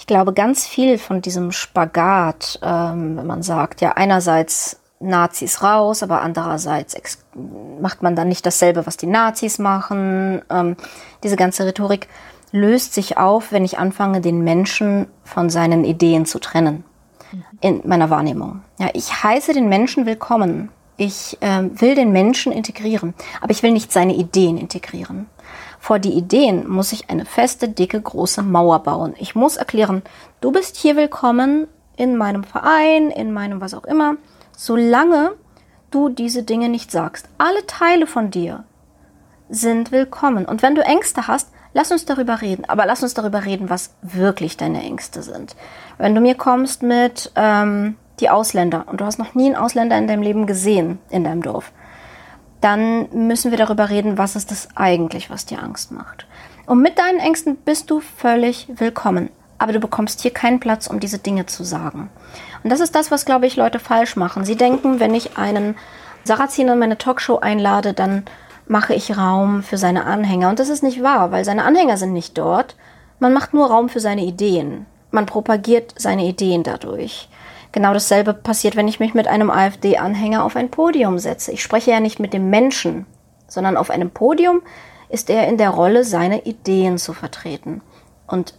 Ich 0.00 0.06
glaube, 0.06 0.32
ganz 0.32 0.66
viel 0.66 0.96
von 0.96 1.20
diesem 1.20 1.52
Spagat, 1.52 2.58
ähm, 2.62 3.18
wenn 3.18 3.26
man 3.26 3.42
sagt, 3.42 3.82
ja, 3.82 3.92
einerseits 3.92 4.80
Nazis 4.98 5.62
raus, 5.62 6.02
aber 6.02 6.22
andererseits 6.22 6.96
macht 7.80 8.02
man 8.02 8.16
dann 8.16 8.28
nicht 8.28 8.46
dasselbe, 8.46 8.86
was 8.86 8.96
die 8.96 9.06
Nazis 9.06 9.58
machen. 9.58 10.40
Ähm, 10.48 10.76
diese 11.22 11.36
ganze 11.36 11.66
Rhetorik 11.66 12.08
löst 12.50 12.94
sich 12.94 13.18
auf, 13.18 13.52
wenn 13.52 13.62
ich 13.62 13.78
anfange, 13.78 14.22
den 14.22 14.42
Menschen 14.42 15.06
von 15.22 15.50
seinen 15.50 15.84
Ideen 15.84 16.24
zu 16.24 16.38
trennen. 16.38 16.82
In 17.60 17.82
meiner 17.84 18.08
Wahrnehmung. 18.08 18.62
Ja, 18.78 18.88
ich 18.94 19.22
heiße 19.22 19.52
den 19.52 19.68
Menschen 19.68 20.06
willkommen. 20.06 20.70
Ich 20.96 21.36
äh, 21.42 21.62
will 21.78 21.94
den 21.94 22.10
Menschen 22.10 22.52
integrieren, 22.52 23.12
aber 23.42 23.50
ich 23.50 23.62
will 23.62 23.72
nicht 23.72 23.92
seine 23.92 24.14
Ideen 24.14 24.56
integrieren. 24.56 25.26
Vor 25.80 25.98
die 25.98 26.12
Ideen 26.12 26.68
muss 26.68 26.92
ich 26.92 27.08
eine 27.08 27.24
feste, 27.24 27.66
dicke, 27.66 28.00
große 28.00 28.42
Mauer 28.42 28.80
bauen. 28.82 29.14
Ich 29.18 29.34
muss 29.34 29.56
erklären, 29.56 30.02
du 30.42 30.52
bist 30.52 30.76
hier 30.76 30.94
willkommen 30.94 31.66
in 31.96 32.18
meinem 32.18 32.44
Verein, 32.44 33.10
in 33.10 33.32
meinem 33.32 33.62
was 33.62 33.72
auch 33.72 33.84
immer, 33.84 34.16
solange 34.54 35.32
du 35.90 36.10
diese 36.10 36.42
Dinge 36.42 36.68
nicht 36.68 36.90
sagst. 36.90 37.30
Alle 37.38 37.66
Teile 37.66 38.06
von 38.06 38.30
dir 38.30 38.64
sind 39.48 39.90
willkommen. 39.90 40.44
Und 40.44 40.62
wenn 40.62 40.74
du 40.74 40.82
Ängste 40.82 41.26
hast, 41.26 41.50
lass 41.72 41.90
uns 41.90 42.04
darüber 42.04 42.42
reden. 42.42 42.66
Aber 42.68 42.84
lass 42.84 43.02
uns 43.02 43.14
darüber 43.14 43.46
reden, 43.46 43.70
was 43.70 43.94
wirklich 44.02 44.58
deine 44.58 44.82
Ängste 44.82 45.22
sind. 45.22 45.56
Wenn 45.96 46.14
du 46.14 46.20
mir 46.20 46.34
kommst 46.34 46.82
mit 46.82 47.32
ähm, 47.36 47.96
die 48.20 48.28
Ausländer 48.28 48.84
und 48.86 49.00
du 49.00 49.06
hast 49.06 49.18
noch 49.18 49.34
nie 49.34 49.46
einen 49.46 49.56
Ausländer 49.56 49.96
in 49.96 50.06
deinem 50.06 50.22
Leben 50.22 50.46
gesehen 50.46 50.98
in 51.08 51.24
deinem 51.24 51.42
Dorf, 51.42 51.72
dann 52.60 53.08
müssen 53.12 53.50
wir 53.50 53.58
darüber 53.58 53.88
reden, 53.88 54.18
was 54.18 54.36
ist 54.36 54.50
das 54.50 54.68
eigentlich, 54.74 55.30
was 55.30 55.46
dir 55.46 55.62
Angst 55.62 55.92
macht. 55.92 56.26
Und 56.66 56.82
mit 56.82 56.98
deinen 56.98 57.18
Ängsten 57.18 57.56
bist 57.56 57.90
du 57.90 58.00
völlig 58.00 58.68
willkommen. 58.76 59.30
Aber 59.58 59.72
du 59.72 59.80
bekommst 59.80 60.20
hier 60.20 60.30
keinen 60.30 60.60
Platz, 60.60 60.86
um 60.86 61.00
diese 61.00 61.18
Dinge 61.18 61.46
zu 61.46 61.64
sagen. 61.64 62.10
Und 62.62 62.70
das 62.70 62.80
ist 62.80 62.94
das, 62.94 63.10
was, 63.10 63.24
glaube 63.24 63.46
ich, 63.46 63.56
Leute 63.56 63.78
falsch 63.78 64.16
machen. 64.16 64.44
Sie 64.44 64.56
denken, 64.56 65.00
wenn 65.00 65.14
ich 65.14 65.36
einen 65.36 65.74
Sarrazin 66.24 66.68
in 66.68 66.78
meine 66.78 66.98
Talkshow 66.98 67.38
einlade, 67.38 67.92
dann 67.92 68.24
mache 68.66 68.94
ich 68.94 69.16
Raum 69.16 69.62
für 69.62 69.78
seine 69.78 70.04
Anhänger. 70.04 70.48
Und 70.48 70.58
das 70.60 70.68
ist 70.68 70.82
nicht 70.82 71.02
wahr, 71.02 71.32
weil 71.32 71.44
seine 71.44 71.64
Anhänger 71.64 71.96
sind 71.96 72.12
nicht 72.12 72.38
dort. 72.38 72.76
Man 73.18 73.32
macht 73.32 73.52
nur 73.52 73.68
Raum 73.68 73.88
für 73.88 74.00
seine 74.00 74.24
Ideen. 74.24 74.86
Man 75.10 75.26
propagiert 75.26 75.94
seine 75.96 76.24
Ideen 76.24 76.62
dadurch. 76.62 77.28
Genau 77.72 77.92
dasselbe 77.92 78.34
passiert, 78.34 78.76
wenn 78.76 78.88
ich 78.88 79.00
mich 79.00 79.14
mit 79.14 79.28
einem 79.28 79.50
AfD-Anhänger 79.50 80.44
auf 80.44 80.56
ein 80.56 80.70
Podium 80.70 81.18
setze. 81.18 81.52
Ich 81.52 81.62
spreche 81.62 81.92
ja 81.92 82.00
nicht 82.00 82.18
mit 82.18 82.32
dem 82.32 82.50
Menschen, 82.50 83.06
sondern 83.46 83.76
auf 83.76 83.90
einem 83.90 84.10
Podium 84.10 84.62
ist 85.08 85.30
er 85.30 85.48
in 85.48 85.56
der 85.56 85.70
Rolle, 85.70 86.04
seine 86.04 86.44
Ideen 86.44 86.98
zu 86.98 87.12
vertreten. 87.12 87.80
Und 88.26 88.54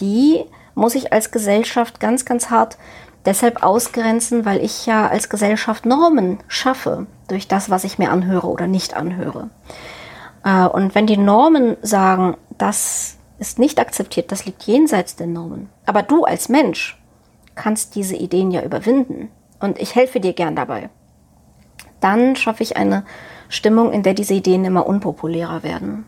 die 0.00 0.44
muss 0.74 0.94
ich 0.94 1.12
als 1.12 1.30
Gesellschaft 1.30 2.00
ganz, 2.00 2.24
ganz 2.24 2.50
hart 2.50 2.78
deshalb 3.24 3.62
ausgrenzen, 3.62 4.44
weil 4.44 4.62
ich 4.62 4.86
ja 4.86 5.08
als 5.08 5.28
Gesellschaft 5.28 5.86
Normen 5.86 6.38
schaffe 6.48 7.06
durch 7.28 7.48
das, 7.48 7.70
was 7.70 7.84
ich 7.84 7.98
mir 7.98 8.10
anhöre 8.10 8.48
oder 8.48 8.66
nicht 8.66 8.94
anhöre. 8.94 9.50
Äh, 10.44 10.66
und 10.66 10.94
wenn 10.94 11.06
die 11.06 11.16
Normen 11.16 11.76
sagen, 11.82 12.36
das 12.58 13.16
ist 13.38 13.58
nicht 13.58 13.80
akzeptiert, 13.80 14.30
das 14.30 14.46
liegt 14.46 14.64
jenseits 14.64 15.16
der 15.16 15.26
Normen, 15.26 15.70
aber 15.86 16.02
du 16.02 16.24
als 16.24 16.48
Mensch 16.48 17.00
kannst 17.54 17.94
diese 17.94 18.16
Ideen 18.16 18.50
ja 18.50 18.62
überwinden 18.62 19.28
und 19.60 19.80
ich 19.80 19.94
helfe 19.94 20.20
dir 20.20 20.32
gern 20.32 20.56
dabei. 20.56 20.90
Dann 22.00 22.36
schaffe 22.36 22.62
ich 22.62 22.76
eine 22.76 23.04
Stimmung, 23.48 23.92
in 23.92 24.02
der 24.02 24.14
diese 24.14 24.34
Ideen 24.34 24.64
immer 24.64 24.86
unpopulärer 24.86 25.62
werden. 25.62 26.04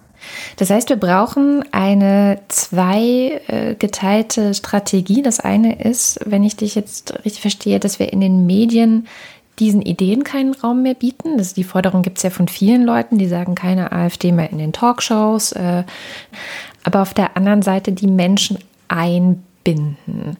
Das 0.56 0.70
heißt, 0.70 0.88
wir 0.88 0.96
brauchen 0.96 1.64
eine 1.72 2.40
zweigeteilte 2.48 4.54
Strategie. 4.54 5.22
Das 5.22 5.40
eine 5.40 5.82
ist, 5.82 6.20
wenn 6.24 6.42
ich 6.42 6.56
dich 6.56 6.74
jetzt 6.74 7.14
richtig 7.24 7.42
verstehe, 7.42 7.80
dass 7.80 7.98
wir 7.98 8.12
in 8.12 8.20
den 8.20 8.46
Medien 8.46 9.06
diesen 9.58 9.82
Ideen 9.82 10.24
keinen 10.24 10.54
Raum 10.54 10.82
mehr 10.82 10.94
bieten. 10.94 11.38
Das, 11.38 11.54
die 11.54 11.64
Forderung 11.64 12.02
gibt 12.02 12.18
es 12.18 12.22
ja 12.22 12.30
von 12.30 12.48
vielen 12.48 12.84
Leuten, 12.84 13.18
die 13.18 13.28
sagen, 13.28 13.54
keine 13.54 13.92
AfD 13.92 14.32
mehr 14.32 14.50
in 14.50 14.58
den 14.58 14.72
Talkshows. 14.72 15.52
Äh, 15.52 15.84
aber 16.84 17.02
auf 17.02 17.14
der 17.14 17.36
anderen 17.36 17.62
Seite 17.62 17.92
die 17.92 18.06
Menschen 18.06 18.58
einbinden. 18.88 20.36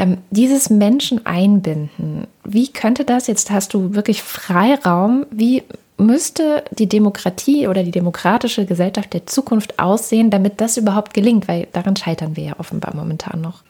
Ähm, 0.00 0.16
dieses 0.30 0.70
Menschen 0.70 1.26
einbinden, 1.26 2.26
wie 2.42 2.68
könnte 2.68 3.04
das, 3.04 3.26
jetzt 3.26 3.50
hast 3.50 3.74
du 3.74 3.94
wirklich 3.94 4.22
Freiraum, 4.22 5.26
wie 5.30 5.62
müsste 5.98 6.64
die 6.70 6.88
Demokratie 6.88 7.68
oder 7.68 7.82
die 7.82 7.90
demokratische 7.90 8.64
Gesellschaft 8.64 9.12
der 9.12 9.26
Zukunft 9.26 9.78
aussehen, 9.78 10.30
damit 10.30 10.62
das 10.62 10.78
überhaupt 10.78 11.12
gelingt? 11.12 11.48
Weil 11.48 11.68
daran 11.72 11.96
scheitern 11.96 12.34
wir 12.34 12.44
ja 12.44 12.52
offenbar 12.58 12.96
momentan 12.96 13.42
noch. 13.42 13.62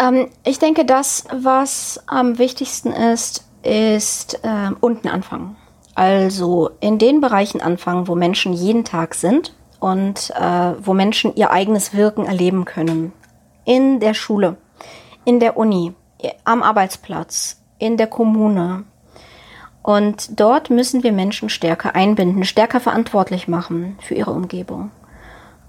Ähm, 0.00 0.26
ich 0.44 0.58
denke, 0.58 0.84
das, 0.84 1.26
was 1.32 2.02
am 2.08 2.38
wichtigsten 2.38 2.90
ist, 2.90 3.44
ist 3.62 4.40
äh, 4.42 4.70
unten 4.80 5.06
anfangen. 5.06 5.54
Also 5.94 6.70
in 6.80 6.98
den 6.98 7.20
Bereichen 7.20 7.60
anfangen, 7.60 8.08
wo 8.08 8.16
Menschen 8.16 8.52
jeden 8.52 8.84
Tag 8.84 9.14
sind 9.14 9.54
und 9.78 10.30
äh, 10.30 10.72
wo 10.82 10.92
Menschen 10.92 11.36
ihr 11.36 11.52
eigenes 11.52 11.94
Wirken 11.94 12.26
erleben 12.26 12.64
können. 12.64 13.12
In 13.64 14.00
der 14.00 14.14
Schule, 14.14 14.56
in 15.24 15.40
der 15.40 15.56
Uni, 15.56 15.94
am 16.44 16.62
Arbeitsplatz, 16.62 17.62
in 17.78 17.96
der 17.96 18.06
Kommune. 18.06 18.84
Und 19.82 20.38
dort 20.38 20.70
müssen 20.70 21.02
wir 21.02 21.12
Menschen 21.12 21.48
stärker 21.48 21.94
einbinden, 21.94 22.44
stärker 22.44 22.80
verantwortlich 22.80 23.48
machen 23.48 23.98
für 24.00 24.14
ihre 24.14 24.32
Umgebung. 24.32 24.90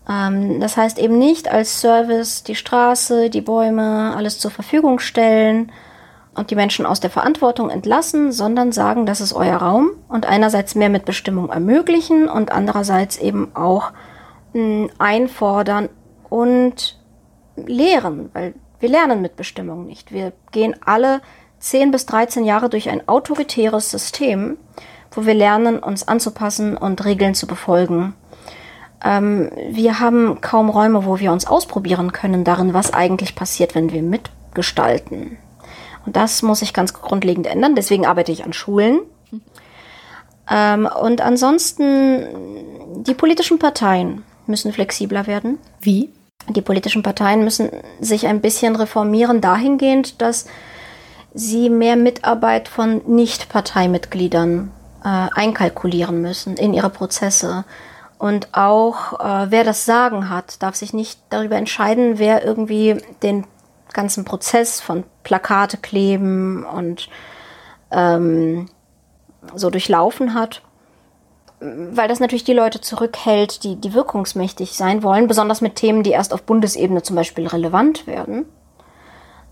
Ähm, 0.09 0.59
das 0.59 0.75
heißt 0.77 0.99
eben 0.99 1.17
nicht 1.17 1.49
als 1.49 1.79
Service 1.79 2.43
die 2.43 2.55
Straße, 2.55 3.29
die 3.29 3.41
Bäume, 3.41 4.13
alles 4.15 4.39
zur 4.39 4.51
Verfügung 4.51 4.99
stellen, 4.99 5.71
und 6.33 6.49
die 6.49 6.55
Menschen 6.55 6.85
aus 6.85 6.99
der 6.99 7.09
Verantwortung 7.09 7.69
entlassen, 7.69 8.31
sondern 8.31 8.71
sagen, 8.71 9.05
das 9.05 9.21
ist 9.21 9.33
euer 9.33 9.57
Raum 9.57 9.91
und 10.07 10.25
einerseits 10.25 10.75
mehr 10.75 10.89
Mitbestimmung 10.89 11.49
ermöglichen 11.49 12.29
und 12.29 12.51
andererseits 12.51 13.17
eben 13.17 13.55
auch 13.55 13.91
mh, 14.53 14.61
hm, 14.61 14.89
einfordern 14.97 15.89
und 16.29 16.99
lehren, 17.57 18.29
weil 18.33 18.53
wir 18.81 18.89
lernen 18.89 19.21
Mitbestimmung 19.21 19.85
nicht. 19.85 20.11
Wir 20.11 20.33
gehen 20.51 20.75
alle 20.83 21.21
10 21.59 21.91
bis 21.91 22.05
13 22.07 22.43
Jahre 22.43 22.69
durch 22.69 22.89
ein 22.89 23.07
autoritäres 23.07 23.91
System, 23.91 24.57
wo 25.11 25.25
wir 25.25 25.35
lernen, 25.35 25.79
uns 25.79 26.07
anzupassen 26.07 26.75
und 26.75 27.05
Regeln 27.05 27.35
zu 27.35 27.47
befolgen. 27.47 28.15
Ähm, 29.03 29.51
wir 29.69 29.99
haben 29.99 30.41
kaum 30.41 30.69
Räume, 30.69 31.05
wo 31.05 31.19
wir 31.19 31.31
uns 31.31 31.45
ausprobieren 31.45 32.11
können 32.11 32.43
darin, 32.43 32.73
was 32.73 32.93
eigentlich 32.93 33.35
passiert, 33.35 33.75
wenn 33.75 33.91
wir 33.91 34.01
mitgestalten. 34.01 35.37
Und 36.05 36.15
das 36.15 36.41
muss 36.41 36.59
sich 36.59 36.73
ganz 36.73 36.93
grundlegend 36.93 37.47
ändern. 37.47 37.75
Deswegen 37.75 38.05
arbeite 38.05 38.31
ich 38.31 38.43
an 38.43 38.53
Schulen. 38.53 39.01
Ähm, 40.49 40.89
und 40.99 41.21
ansonsten, 41.21 42.25
die 43.03 43.13
politischen 43.13 43.59
Parteien 43.59 44.23
müssen 44.47 44.73
flexibler 44.73 45.27
werden. 45.27 45.59
Wie? 45.79 46.09
Die 46.49 46.61
politischen 46.61 47.03
Parteien 47.03 47.43
müssen 47.43 47.69
sich 47.99 48.27
ein 48.27 48.41
bisschen 48.41 48.75
reformieren 48.75 49.41
dahingehend, 49.41 50.21
dass 50.21 50.47
sie 51.33 51.69
mehr 51.69 51.95
Mitarbeit 51.95 52.67
von 52.67 53.01
Nicht-Parteimitgliedern 53.07 54.71
äh, 55.03 55.07
einkalkulieren 55.07 56.21
müssen 56.21 56.57
in 56.57 56.73
ihre 56.73 56.89
Prozesse. 56.89 57.63
Und 58.17 58.49
auch 58.53 59.19
äh, 59.19 59.49
wer 59.49 59.63
das 59.63 59.85
Sagen 59.85 60.29
hat, 60.29 60.61
darf 60.61 60.75
sich 60.75 60.93
nicht 60.93 61.19
darüber 61.29 61.55
entscheiden, 61.55 62.19
wer 62.19 62.45
irgendwie 62.45 62.97
den 63.23 63.45
ganzen 63.93 64.25
Prozess 64.25 64.79
von 64.79 65.03
Plakate 65.23 65.77
kleben 65.77 66.65
und 66.65 67.09
ähm, 67.91 68.69
so 69.55 69.69
durchlaufen 69.69 70.33
hat, 70.33 70.61
weil 71.61 72.07
das 72.07 72.19
natürlich 72.19 72.43
die 72.43 72.53
Leute 72.53 72.81
zurückhält, 72.81 73.63
die, 73.63 73.75
die 73.75 73.93
wirkungsmächtig 73.93 74.71
sein 74.71 75.03
wollen, 75.03 75.27
besonders 75.27 75.61
mit 75.61 75.75
Themen, 75.75 76.01
die 76.01 76.09
erst 76.11 76.33
auf 76.33 76.43
Bundesebene 76.43 77.03
zum 77.03 77.15
Beispiel 77.15 77.47
relevant 77.47 78.07
werden. 78.07 78.45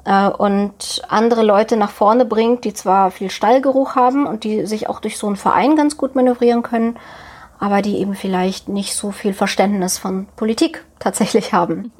Äh, 0.06 0.30
und 0.30 1.04
andere 1.08 1.44
Leute 1.44 1.78
nach 1.78 1.92
vorne 1.92 2.26
bringt, 2.26 2.66
die 2.66 2.74
zwar 2.74 3.12
viel 3.12 3.30
Stallgeruch 3.30 3.96
haben 3.96 4.26
und 4.26 4.44
die 4.44 4.66
sich 4.66 4.90
auch 4.90 5.00
durch 5.00 5.18
so 5.18 5.28
einen 5.28 5.36
Verein 5.36 5.76
ganz 5.76 5.98
gut 5.98 6.16
manövrieren 6.16 6.64
können, 6.64 6.98
aber 7.60 7.84
die 7.84 7.98
eben 7.98 8.16
vielleicht 8.16 8.70
nicht 8.70 8.96
so 8.96 9.12
viel 9.12 9.34
Verständnis 9.34 10.00
von 10.00 10.28
Politik 10.36 10.86
tatsächlich 10.98 11.54
haben. 11.54 11.92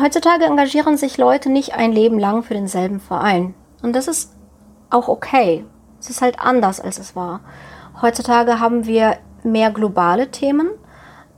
Heutzutage 0.00 0.46
engagieren 0.46 0.96
sich 0.96 1.18
Leute 1.18 1.50
nicht 1.50 1.74
ein 1.74 1.92
Leben 1.92 2.18
lang 2.18 2.42
für 2.42 2.54
denselben 2.54 3.00
Verein. 3.00 3.54
Und 3.82 3.94
das 3.94 4.08
ist 4.08 4.32
auch 4.88 5.08
okay. 5.08 5.64
Es 6.00 6.08
ist 6.08 6.22
halt 6.22 6.40
anders, 6.40 6.80
als 6.80 6.98
es 6.98 7.14
war. 7.14 7.40
Heutzutage 8.00 8.60
haben 8.60 8.86
wir 8.86 9.18
mehr 9.44 9.70
globale 9.70 10.30
Themen, 10.30 10.70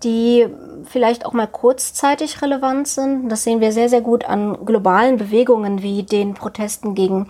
die 0.03 0.47
vielleicht 0.85 1.27
auch 1.27 1.33
mal 1.33 1.47
kurzzeitig 1.47 2.43
relevant 2.43 2.89
sind. 2.89 3.29
Das 3.29 3.45
sehen 3.45 3.61
wir 3.61 3.73
sehr, 3.73 3.89
sehr 3.89 4.03
gut 4.03 4.25
an 4.25 4.65
globalen 4.65 5.17
Bewegungen 5.17 5.83
wie 5.83 6.03
den 6.03 6.35
Protesten 6.35 6.95
gegen 6.95 7.29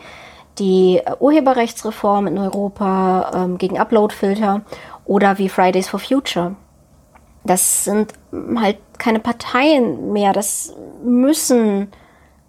die 0.59 1.01
Urheberrechtsreform 1.19 2.27
in 2.27 2.39
Europa, 2.39 3.31
ähm, 3.35 3.59
gegen 3.59 3.79
Uploadfilter 3.79 4.63
oder 5.05 5.39
wie 5.39 5.49
Fridays 5.49 5.89
for 5.89 6.01
Future. 6.01 6.57
Das 7.45 7.85
sind 7.85 8.15
halt 8.57 8.79
keine 8.99 9.21
Parteien 9.21 10.13
mehr. 10.13 10.33
Das 10.33 10.75
müssen 11.05 11.89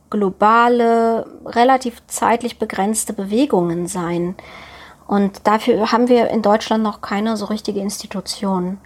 globale, 0.09 1.25
relativ 1.45 2.01
zeitlich 2.07 2.59
begrenzte 2.59 3.13
Bewegungen 3.13 3.87
sein. 3.87 4.35
Und 5.07 5.47
dafür 5.47 5.91
haben 5.91 6.07
wir 6.07 6.29
in 6.29 6.41
Deutschland 6.41 6.83
noch 6.83 7.01
keine 7.01 7.37
so 7.37 7.45
richtige 7.45 7.79
Institution. 7.79 8.79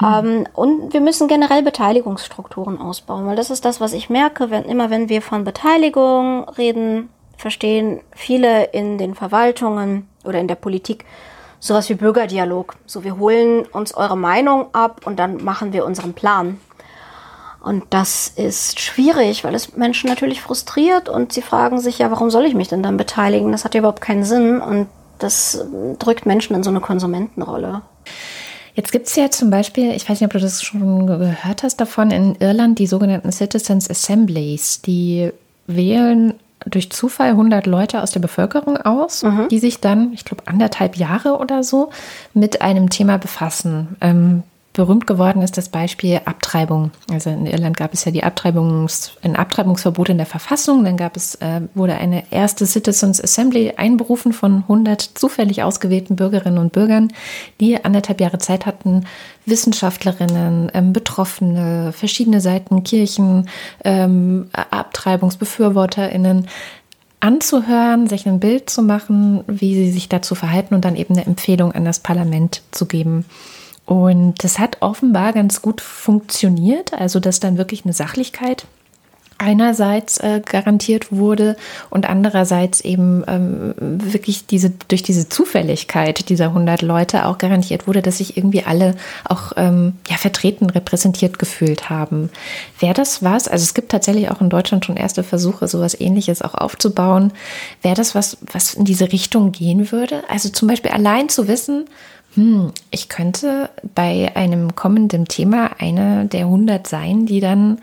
Mhm. 0.00 0.06
Ähm, 0.06 0.46
und 0.54 0.92
wir 0.92 1.00
müssen 1.00 1.28
generell 1.28 1.62
Beteiligungsstrukturen 1.62 2.80
ausbauen, 2.80 3.26
weil 3.26 3.36
das 3.36 3.50
ist 3.50 3.64
das, 3.64 3.80
was 3.80 3.92
ich 3.92 4.10
merke, 4.10 4.50
wenn 4.50 4.64
immer 4.64 4.90
wenn 4.90 5.08
wir 5.08 5.22
von 5.22 5.44
Beteiligung 5.44 6.48
reden, 6.50 7.08
verstehen 7.36 8.00
viele 8.14 8.64
in 8.66 8.98
den 8.98 9.14
Verwaltungen 9.14 10.08
oder 10.24 10.38
in 10.38 10.48
der 10.48 10.54
Politik 10.54 11.04
sowas 11.58 11.88
wie 11.88 11.94
Bürgerdialog. 11.94 12.76
So, 12.86 13.04
wir 13.04 13.18
holen 13.18 13.64
uns 13.66 13.94
eure 13.94 14.16
Meinung 14.16 14.74
ab 14.74 15.02
und 15.04 15.18
dann 15.18 15.42
machen 15.42 15.72
wir 15.72 15.84
unseren 15.84 16.12
Plan. 16.12 16.60
Und 17.62 17.84
das 17.90 18.28
ist 18.28 18.80
schwierig, 18.80 19.44
weil 19.44 19.54
es 19.54 19.76
Menschen 19.76 20.08
natürlich 20.08 20.40
frustriert 20.40 21.08
und 21.08 21.32
sie 21.32 21.42
fragen 21.42 21.80
sich 21.80 21.98
ja, 21.98 22.10
warum 22.10 22.28
soll 22.28 22.44
ich 22.44 22.54
mich 22.54 22.68
denn 22.68 22.82
dann 22.82 22.96
beteiligen? 22.96 23.52
Das 23.52 23.64
hat 23.64 23.74
ja 23.74 23.78
überhaupt 23.78 24.00
keinen 24.00 24.24
Sinn 24.24 24.60
und 24.60 24.88
das 25.18 25.64
drückt 26.00 26.26
Menschen 26.26 26.56
in 26.56 26.64
so 26.64 26.70
eine 26.70 26.80
Konsumentenrolle. 26.80 27.82
Jetzt 28.74 28.90
gibt 28.90 29.06
es 29.06 29.16
ja 29.16 29.30
zum 29.30 29.50
Beispiel, 29.50 29.92
ich 29.92 30.08
weiß 30.08 30.20
nicht, 30.20 30.26
ob 30.26 30.32
du 30.32 30.40
das 30.40 30.62
schon 30.62 31.06
gehört 31.06 31.62
hast 31.62 31.76
davon, 31.76 32.10
in 32.10 32.36
Irland 32.40 32.78
die 32.78 32.86
sogenannten 32.86 33.30
Citizens 33.30 33.88
Assemblies. 33.88 34.80
Die 34.82 35.30
wählen 35.66 36.34
durch 36.66 36.90
Zufall 36.90 37.30
100 37.30 37.66
Leute 37.66 38.02
aus 38.02 38.12
der 38.12 38.20
Bevölkerung 38.20 38.76
aus, 38.78 39.22
mhm. 39.22 39.48
die 39.50 39.58
sich 39.58 39.80
dann, 39.80 40.12
ich 40.12 40.24
glaube, 40.24 40.44
anderthalb 40.46 40.96
Jahre 40.96 41.38
oder 41.38 41.62
so 41.62 41.90
mit 42.34 42.62
einem 42.62 42.88
Thema 42.88 43.18
befassen. 43.18 43.96
Ähm, 44.00 44.42
Berühmt 44.72 45.06
geworden 45.06 45.42
ist 45.42 45.58
das 45.58 45.68
Beispiel 45.68 46.22
Abtreibung. 46.24 46.92
Also 47.10 47.28
in 47.28 47.44
Irland 47.44 47.76
gab 47.76 47.92
es 47.92 48.06
ja 48.06 48.12
die 48.12 48.24
Abtreibungs, 48.24 49.12
ein 49.22 49.36
Abtreibungsverbot 49.36 50.08
in 50.08 50.16
der 50.16 50.24
Verfassung. 50.24 50.82
Dann 50.82 50.96
gab 50.96 51.14
es, 51.14 51.34
äh, 51.36 51.60
wurde 51.74 51.94
eine 51.96 52.24
erste 52.30 52.64
Citizens 52.64 53.22
Assembly 53.22 53.74
einberufen 53.76 54.32
von 54.32 54.64
100 54.66 55.02
zufällig 55.02 55.62
ausgewählten 55.62 56.16
Bürgerinnen 56.16 56.56
und 56.56 56.72
Bürgern, 56.72 57.12
die 57.60 57.84
anderthalb 57.84 58.22
Jahre 58.22 58.38
Zeit 58.38 58.64
hatten, 58.64 59.04
Wissenschaftlerinnen, 59.44 60.70
ähm, 60.72 60.94
Betroffene, 60.94 61.92
verschiedene 61.92 62.40
Seiten, 62.40 62.82
Kirchen, 62.82 63.50
ähm, 63.84 64.48
AbtreibungsbefürworterInnen 64.52 66.48
anzuhören, 67.20 68.06
sich 68.06 68.26
ein 68.26 68.40
Bild 68.40 68.70
zu 68.70 68.82
machen, 68.82 69.44
wie 69.46 69.74
sie 69.74 69.92
sich 69.92 70.08
dazu 70.08 70.34
verhalten 70.34 70.74
und 70.74 70.86
dann 70.86 70.96
eben 70.96 71.14
eine 71.14 71.26
Empfehlung 71.26 71.72
an 71.72 71.84
das 71.84 72.00
Parlament 72.00 72.62
zu 72.70 72.86
geben. 72.86 73.26
Und 73.84 74.44
das 74.44 74.58
hat 74.58 74.78
offenbar 74.80 75.32
ganz 75.32 75.60
gut 75.60 75.80
funktioniert, 75.80 76.94
also 76.94 77.20
dass 77.20 77.40
dann 77.40 77.58
wirklich 77.58 77.84
eine 77.84 77.92
Sachlichkeit 77.92 78.66
einerseits 79.42 80.18
äh, 80.18 80.40
garantiert 80.44 81.10
wurde 81.10 81.56
und 81.90 82.08
andererseits 82.08 82.80
eben 82.80 83.24
ähm, 83.26 83.74
wirklich 83.78 84.46
diese 84.46 84.70
durch 84.86 85.02
diese 85.02 85.28
Zufälligkeit 85.28 86.28
dieser 86.28 86.46
100 86.46 86.80
Leute 86.82 87.26
auch 87.26 87.38
garantiert 87.38 87.88
wurde, 87.88 88.02
dass 88.02 88.18
sich 88.18 88.36
irgendwie 88.36 88.62
alle 88.62 88.94
auch 89.24 89.52
ähm, 89.56 89.94
ja 90.08 90.16
vertreten 90.16 90.70
repräsentiert 90.70 91.40
gefühlt 91.40 91.90
haben. 91.90 92.30
Wäre 92.78 92.94
das 92.94 93.24
was? 93.24 93.48
Also 93.48 93.64
es 93.64 93.74
gibt 93.74 93.90
tatsächlich 93.90 94.30
auch 94.30 94.40
in 94.40 94.48
Deutschland 94.48 94.84
schon 94.84 94.96
erste 94.96 95.24
Versuche, 95.24 95.66
sowas 95.66 95.98
Ähnliches 95.98 96.40
auch 96.40 96.54
aufzubauen. 96.54 97.32
Wäre 97.82 97.96
das 97.96 98.14
was, 98.14 98.36
was 98.52 98.74
in 98.74 98.84
diese 98.84 99.10
Richtung 99.10 99.50
gehen 99.50 99.90
würde? 99.90 100.22
Also 100.28 100.50
zum 100.50 100.68
Beispiel 100.68 100.92
allein 100.92 101.28
zu 101.28 101.48
wissen, 101.48 101.86
Hm, 102.34 102.72
ich 102.90 103.08
könnte 103.08 103.70
bei 103.94 104.32
einem 104.34 104.74
kommenden 104.74 105.26
Thema 105.26 105.70
eine 105.78 106.26
der 106.26 106.46
100 106.46 106.86
sein, 106.86 107.26
die 107.26 107.40
dann 107.40 107.78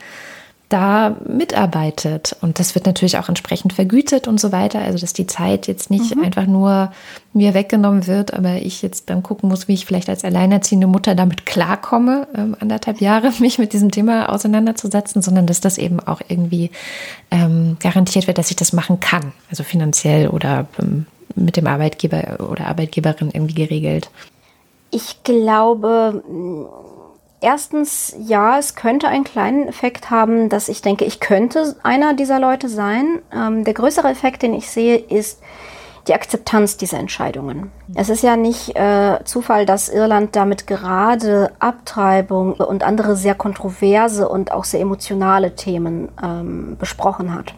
da 0.70 1.18
mitarbeitet. 1.28 2.36
Und 2.42 2.60
das 2.60 2.76
wird 2.76 2.86
natürlich 2.86 3.18
auch 3.18 3.28
entsprechend 3.28 3.74
vergütet 3.74 4.28
und 4.28 4.40
so 4.40 4.52
weiter. 4.52 4.80
Also, 4.80 5.00
dass 5.00 5.14
die 5.14 5.26
Zeit 5.26 5.68
jetzt 5.68 5.90
nicht 5.90 6.16
mhm. 6.16 6.24
einfach 6.24 6.46
nur 6.46 6.92
mir 7.34 7.56
weggenommen 7.56 8.06
wird, 8.06 8.34
aber 8.34 8.56
ich 8.56 8.84
jetzt 8.84 9.10
dann 9.10 9.24
gucken 9.24 9.50
muss, 9.50 9.68
wie 9.68 9.74
ich 9.74 9.86
vielleicht 9.86 10.10
als 10.10 10.24
alleinerziehende 10.24 10.88
Mutter 10.88 11.16
damit 11.16 11.48
klarkomme, 11.48 12.28
ähm, 12.36 12.56
anderthalb 12.60 13.02
Jahre 13.02 13.34
mich 13.40 13.58
mit 13.58 13.74
diesem 13.74 13.90
Thema 13.90 14.30
auseinanderzusetzen, 14.30 15.24
sondern 15.24 15.48
dass 15.48 15.60
das 15.60 15.80
eben 15.80 16.00
auch 16.00 16.22
irgendwie 16.28 16.70
ähm, 17.32 17.78
garantiert 17.80 18.28
wird, 18.28 18.38
dass 18.38 18.52
ich 18.52 18.56
das 18.56 18.72
machen 18.72 19.00
kann. 19.00 19.32
Also 19.50 19.64
finanziell 19.64 20.28
oder 20.28 20.68
ähm, 20.80 21.08
mit 21.36 21.58
dem 21.58 21.68
Arbeitgeber 21.68 22.48
oder 22.48 22.68
Arbeitgeberin 22.68 23.32
irgendwie 23.34 23.56
geregelt. 23.56 24.10
Ich 24.92 25.24
glaube, 25.24 26.24
Erstens, 27.42 28.14
ja, 28.20 28.60
es 28.60 28.76
könnte 28.76 29.08
einen 29.08 29.24
kleinen 29.24 29.70
Effekt 29.70 30.10
haben, 30.10 30.50
dass 30.50 30.68
ich 30.68 30.82
denke, 30.82 31.06
ich 31.06 31.22
könnte 31.22 31.76
einer 31.84 32.14
dieser 32.14 32.38
Leute 32.38 32.68
sein. 32.68 33.22
Ähm, 33.34 33.64
der 33.64 33.74
größere 33.74 34.10
Effekt, 34.10 34.42
den 34.42 34.54
ich 34.54 34.70
sehe, 34.70 34.98
ist 34.98 35.42
die 36.08 36.14
Akzeptanz 36.14 36.76
dieser 36.76 36.98
Entscheidungen. 36.98 37.72
Es 37.96 38.10
ist 38.10 38.24
ja 38.24 38.36
nicht 38.36 38.76
äh, 38.76 39.20
Zufall, 39.24 39.66
dass 39.66 39.90
Irland 39.90 40.36
damit 40.36 40.68
gerade 40.68 41.52
Abtreibung 41.60 42.54
und 42.54 42.84
andere 42.84 43.16
sehr 43.16 43.36
kontroverse 43.36 44.28
und 44.28 44.52
auch 44.52 44.66
sehr 44.66 44.82
emotionale 44.82 45.56
Themen 45.56 46.10
ähm, 46.22 46.76
besprochen 46.78 47.34
hat. 47.34 47.54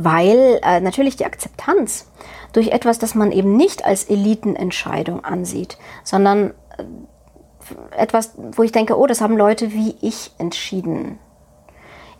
Weil 0.00 0.60
äh, 0.62 0.78
natürlich 0.80 1.16
die 1.16 1.24
Akzeptanz 1.24 2.08
durch 2.52 2.68
etwas, 2.68 3.00
das 3.00 3.16
man 3.16 3.32
eben 3.32 3.56
nicht 3.56 3.84
als 3.84 4.04
Elitenentscheidung 4.04 5.24
ansieht, 5.24 5.76
sondern 6.04 6.54
äh, 6.76 6.84
etwas, 7.96 8.32
wo 8.36 8.62
ich 8.62 8.70
denke, 8.70 8.96
oh, 8.96 9.08
das 9.08 9.20
haben 9.20 9.36
Leute 9.36 9.72
wie 9.72 9.96
ich 10.00 10.30
entschieden, 10.38 11.18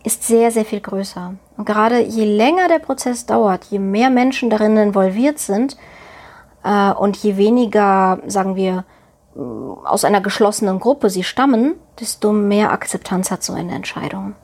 ist 0.02 0.24
sehr, 0.24 0.50
sehr 0.50 0.64
viel 0.64 0.80
größer. 0.80 1.34
Und 1.56 1.64
gerade 1.66 2.00
je 2.00 2.24
länger 2.24 2.66
der 2.66 2.80
Prozess 2.80 3.26
dauert, 3.26 3.62
je 3.66 3.78
mehr 3.78 4.10
Menschen 4.10 4.50
darin 4.50 4.76
involviert 4.76 5.38
sind 5.38 5.76
äh, 6.64 6.90
und 6.90 7.16
je 7.16 7.36
weniger, 7.36 8.18
sagen 8.26 8.56
wir, 8.56 8.84
äh, 9.36 9.38
aus 9.38 10.04
einer 10.04 10.20
geschlossenen 10.20 10.80
Gruppe 10.80 11.10
sie 11.10 11.22
stammen, 11.22 11.74
desto 12.00 12.32
mehr 12.32 12.72
Akzeptanz 12.72 13.30
hat 13.30 13.44
so 13.44 13.52
eine 13.52 13.72
Entscheidung. 13.72 14.34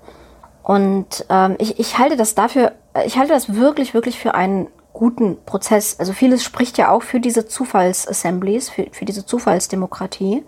Und 0.64 1.26
ähm, 1.28 1.56
ich, 1.58 1.78
ich 1.78 1.98
halte 1.98 2.16
das 2.16 2.34
dafür, 2.34 2.72
ich 3.04 3.18
halte 3.18 3.34
das 3.34 3.54
wirklich, 3.54 3.92
wirklich 3.92 4.18
für 4.18 4.34
einen 4.34 4.68
guten 4.94 5.36
Prozess. 5.44 6.00
Also 6.00 6.14
vieles 6.14 6.42
spricht 6.42 6.78
ja 6.78 6.90
auch 6.90 7.02
für 7.02 7.20
diese 7.20 7.46
Zufallsassemblies, 7.46 8.70
für, 8.70 8.86
für 8.90 9.04
diese 9.04 9.26
Zufallsdemokratie. 9.26 10.42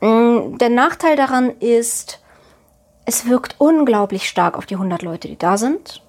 Mm, 0.00 0.56
der 0.56 0.70
Nachteil 0.70 1.16
daran 1.16 1.50
ist, 1.50 2.20
es 3.04 3.28
wirkt 3.28 3.56
unglaublich 3.58 4.26
stark 4.26 4.56
auf 4.56 4.64
die 4.64 4.76
100 4.76 5.02
Leute, 5.02 5.28
die 5.28 5.36
da 5.36 5.58
sind. 5.58 6.02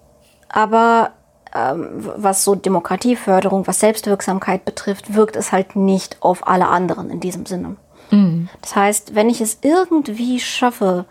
Aber 0.47 1.12
ähm, 1.54 1.89
was 2.15 2.45
so 2.45 2.56
Demokratieförderung, 2.56 3.67
was 3.67 3.82
Selbstwirksamkeit 3.82 4.63
betrifft, 4.63 5.13
wirkt 5.13 5.36
es 5.36 5.52
halt 5.52 5.76
nicht 5.76 6.15
auf 6.21 6.47
alle 6.47 6.69
anderen 6.69 7.10
in 7.10 7.19
diesem 7.19 7.45
Sinne. 7.45 7.76
Mhm. 8.10 8.47
Das 8.62 8.74
heißt, 8.78 9.15
wenn 9.15 9.30
ich 9.30 9.41
es 9.41 9.58
irgendwie 9.63 10.39
schaffe, 10.39 11.06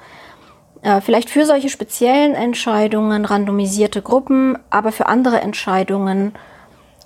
äh, 0.83 1.01
vielleicht 1.01 1.31
für 1.31 1.45
solche 1.45 1.69
speziellen 1.69 2.35
Entscheidungen 2.35 3.25
randomisierte 3.25 4.03
Gruppen, 4.03 4.59
aber 4.71 4.93
für 4.93 5.07
andere 5.07 5.41
Entscheidungen 5.41 6.35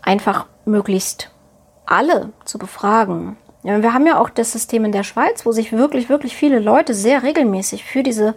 einfach 0.03 0.47
möglichst 0.65 1.31
alle 1.87 2.31
zu 2.45 2.59
befragen, 2.59 3.37
wir 3.65 3.95
haben 3.95 4.07
ja 4.07 4.21
auch 4.21 4.29
das 4.29 4.53
System 4.53 4.85
in 4.85 4.93
der 4.93 5.05
Schweiz, 5.05 5.47
wo 5.47 5.53
sich 5.53 5.73
wirklich, 5.73 6.11
wirklich 6.11 6.37
viele 6.37 6.59
Leute 6.59 6.93
sehr 6.93 7.23
regelmäßig 7.23 7.83
für 7.85 8.03
diese 8.03 8.35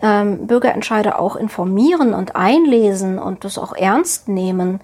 ähm, 0.00 0.46
Bürgerentscheide 0.46 1.18
auch 1.18 1.36
informieren 1.36 2.14
und 2.14 2.34
einlesen 2.34 3.18
und 3.18 3.44
das 3.44 3.58
auch 3.58 3.74
ernst 3.74 4.26
nehmen 4.28 4.80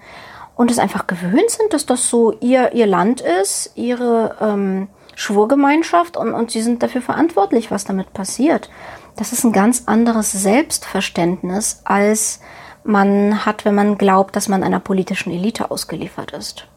und 0.55 0.69
es 0.69 0.77
einfach 0.77 1.07
gewöhnt 1.07 1.49
sind, 1.49 1.73
dass 1.73 1.87
das 1.87 2.09
so 2.09 2.31
ihr, 2.41 2.73
ihr 2.73 2.85
Land 2.85 3.21
ist, 3.21 3.71
ihre 3.73 4.35
ähm, 4.39 4.87
Schwurgemeinschaft 5.15 6.15
und, 6.15 6.31
und 6.35 6.51
sie 6.51 6.61
sind 6.61 6.83
dafür 6.83 7.01
verantwortlich, 7.01 7.71
was 7.71 7.83
damit 7.83 8.13
passiert. 8.13 8.69
Das 9.15 9.33
ist 9.33 9.43
ein 9.43 9.51
ganz 9.51 9.83
anderes 9.85 10.31
Selbstverständnis, 10.31 11.81
als 11.83 12.39
man 12.83 13.45
hat, 13.45 13.65
wenn 13.65 13.75
man 13.75 13.97
glaubt, 13.97 14.35
dass 14.35 14.47
man 14.47 14.63
einer 14.63 14.79
politischen 14.79 15.31
Elite 15.31 15.69
ausgeliefert 15.69 16.31
ist. 16.31 16.67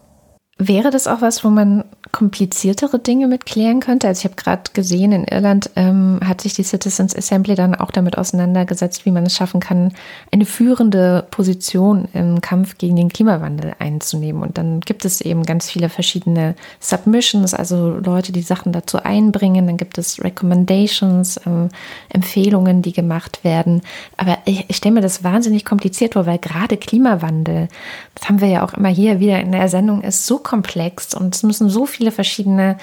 Wäre 0.57 0.91
das 0.91 1.09
auch 1.09 1.21
was, 1.21 1.43
wo 1.43 1.51
man 1.51 1.83
kompliziertere 2.13 3.01
Dinge 3.01 3.27
mit 3.27 3.45
klären 3.45 3.81
könnte? 3.81 4.07
Also 4.07 4.21
ich 4.21 4.25
habe 4.25 4.41
gerade 4.41 4.71
gesehen, 4.73 5.11
in 5.11 5.25
Irland 5.25 5.69
ähm, 5.75 6.21
hat 6.25 6.43
sich 6.43 6.55
die 6.55 6.63
Citizens 6.63 7.17
Assembly 7.17 7.57
dann 7.57 7.75
auch 7.75 7.91
damit 7.91 8.17
auseinandergesetzt, 8.17 9.05
wie 9.05 9.11
man 9.11 9.27
es 9.27 9.35
schaffen 9.35 9.59
kann, 9.59 9.93
eine 10.31 10.45
führende 10.45 11.27
Position 11.33 12.07
im 12.13 12.41
Kampf 12.41 12.79
gegen 12.79 12.95
den 12.95 13.09
Klimawandel 13.09 13.73
einzunehmen. 13.81 14.43
Und 14.43 14.57
dann 14.57 14.79
gibt 14.79 15.05
es 15.05 15.21
eben 15.21 15.43
ganz 15.43 15.69
viele 15.69 15.89
verschiedene 15.89 16.55
Submissions, 16.79 17.53
also 17.53 17.89
Leute, 17.91 18.31
die 18.31 18.43
Sachen 18.43 18.71
dazu 18.71 18.99
einbringen. 19.03 19.67
Dann 19.67 19.77
gibt 19.77 19.99
es 19.99 20.23
Recommendations, 20.23 21.41
ähm, 21.47 21.71
Empfehlungen, 22.11 22.81
die 22.81 22.93
gemacht 22.93 23.43
werden. 23.43 23.83
Aber 24.17 24.39
ich, 24.45 24.67
ich 24.69 24.77
stelle 24.77 24.95
mir 24.95 25.01
das 25.01 25.25
wahnsinnig 25.25 25.65
kompliziert 25.65 26.13
vor, 26.13 26.27
weil 26.27 26.39
gerade 26.39 26.77
Klimawandel, 26.77 27.67
das 28.15 28.29
haben 28.29 28.41
wir 28.41 28.49
ja 28.49 28.65
auch 28.65 28.75
immer 28.75 28.89
hier 28.89 29.19
wieder 29.19 29.41
in 29.41 29.51
der 29.51 29.69
Sendung, 29.69 30.03
ist 30.03 30.27
so 30.27 30.44
komplex 30.45 31.15
und 31.15 31.35
es 31.35 31.43
müssen 31.43 31.69
so 31.69 31.87
viele 31.87 32.13
verschiedene 32.13 32.79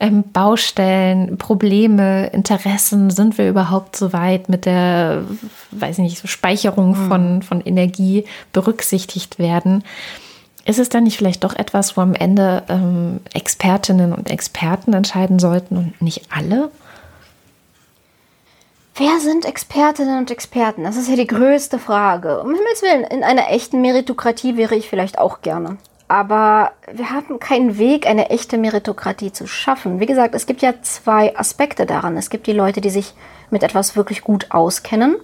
ähm, 0.00 0.24
Baustellen, 0.32 1.36
Probleme, 1.36 2.28
Interessen. 2.28 3.10
Sind 3.10 3.36
wir 3.38 3.48
überhaupt 3.48 3.94
so 3.94 4.12
weit 4.12 4.48
mit 4.48 4.64
der, 4.64 5.24
weiß 5.72 5.98
ich 5.98 6.04
nicht, 6.04 6.18
so 6.18 6.26
Speicherung 6.26 6.90
mhm. 6.90 7.08
von, 7.08 7.42
von 7.42 7.60
Energie 7.60 8.24
berücksichtigt 8.52 9.38
werden? 9.38 9.84
Ist 10.64 10.78
es 10.78 10.88
dann 10.88 11.04
nicht 11.04 11.18
vielleicht 11.18 11.44
doch 11.44 11.54
etwas, 11.54 11.96
wo 11.96 12.00
am 12.00 12.14
Ende 12.14 12.62
ähm, 12.68 13.20
Expertinnen 13.34 14.12
und 14.12 14.30
Experten 14.30 14.94
entscheiden 14.94 15.38
sollten 15.38 15.76
und 15.76 16.02
nicht 16.02 16.22
alle? 16.30 16.70
Wer 18.94 19.20
sind 19.20 19.44
Expertinnen 19.44 20.18
und 20.18 20.30
Experten? 20.30 20.84
Das 20.84 20.96
ist 20.96 21.08
ja 21.08 21.16
die 21.16 21.26
größte 21.26 21.78
Frage. 21.78 22.40
Um 22.40 22.54
Himmels 22.54 22.82
Willen, 22.82 23.04
in 23.04 23.22
einer 23.22 23.50
echten 23.50 23.80
Meritokratie 23.80 24.56
wäre 24.56 24.74
ich 24.74 24.88
vielleicht 24.88 25.18
auch 25.18 25.42
gerne 25.42 25.78
aber 26.10 26.72
wir 26.92 27.10
haben 27.10 27.38
keinen 27.38 27.78
Weg, 27.78 28.04
eine 28.04 28.30
echte 28.30 28.58
Meritokratie 28.58 29.30
zu 29.30 29.46
schaffen. 29.46 30.00
Wie 30.00 30.06
gesagt, 30.06 30.34
es 30.34 30.46
gibt 30.46 30.60
ja 30.60 30.74
zwei 30.82 31.36
Aspekte 31.36 31.86
daran. 31.86 32.16
Es 32.16 32.30
gibt 32.30 32.48
die 32.48 32.52
Leute, 32.52 32.80
die 32.80 32.90
sich 32.90 33.14
mit 33.50 33.62
etwas 33.62 33.94
wirklich 33.94 34.22
gut 34.22 34.48
auskennen 34.50 35.14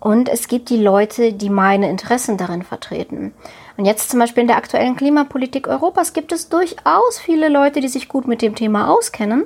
und 0.00 0.28
es 0.28 0.48
gibt 0.48 0.68
die 0.68 0.82
Leute, 0.82 1.32
die 1.32 1.48
meine 1.48 1.88
Interessen 1.88 2.36
darin 2.36 2.64
vertreten. 2.64 3.32
Und 3.76 3.84
jetzt 3.84 4.10
zum 4.10 4.18
Beispiel 4.18 4.40
in 4.40 4.48
der 4.48 4.56
aktuellen 4.56 4.96
Klimapolitik 4.96 5.68
Europas 5.68 6.12
gibt 6.12 6.32
es 6.32 6.48
durchaus 6.48 7.20
viele 7.20 7.48
Leute, 7.48 7.80
die 7.80 7.88
sich 7.88 8.08
gut 8.08 8.26
mit 8.26 8.42
dem 8.42 8.56
Thema 8.56 8.90
auskennen, 8.90 9.44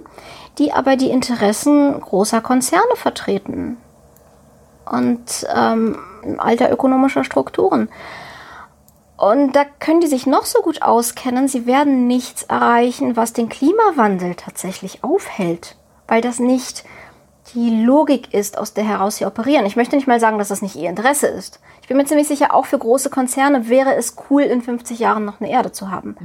die 0.57 0.73
aber 0.73 0.97
die 0.97 1.11
Interessen 1.11 2.01
großer 2.01 2.41
Konzerne 2.41 2.97
vertreten 2.97 3.77
und 4.91 5.47
ähm, 5.55 5.99
alter 6.39 6.73
ökonomischer 6.73 7.25
Strukturen. 7.25 7.91
Und 9.17 9.55
da 9.55 9.65
können 9.65 10.01
die 10.01 10.09
sich 10.09 10.27
noch 10.27 10.45
so 10.45 10.61
gut 10.61 10.83
auskennen, 10.83 11.47
sie 11.47 11.67
werden 11.67 12.07
nichts 12.07 12.43
erreichen, 12.45 13.17
was 13.17 13.33
den 13.33 13.49
Klimawandel 13.49 14.35
tatsächlich 14.35 15.05
aufhält, 15.05 15.77
weil 16.09 16.21
das 16.21 16.41
nicht 16.41 16.85
die 17.55 17.85
Logik 17.85 18.33
ist, 18.33 18.59
aus 18.59 18.73
der 18.73 18.85
heraus 18.85 19.17
sie 19.17 19.27
operieren. 19.27 19.67
Ich 19.67 19.77
möchte 19.77 19.97
nicht 19.97 20.09
mal 20.09 20.19
sagen, 20.19 20.39
dass 20.39 20.49
das 20.49 20.63
nicht 20.63 20.77
ihr 20.77 20.89
Interesse 20.89 21.27
ist. 21.27 21.61
Ich 21.83 21.89
bin 21.89 21.97
mir 21.97 22.07
ziemlich 22.07 22.27
sicher, 22.27 22.55
auch 22.55 22.65
für 22.65 22.79
große 22.79 23.11
Konzerne 23.11 23.69
wäre 23.69 23.95
es 23.95 24.17
cool, 24.31 24.43
in 24.43 24.63
50 24.63 24.99
Jahren 24.99 25.25
noch 25.25 25.41
eine 25.41 25.51
Erde 25.51 25.71
zu 25.71 25.91
haben. 25.91 26.17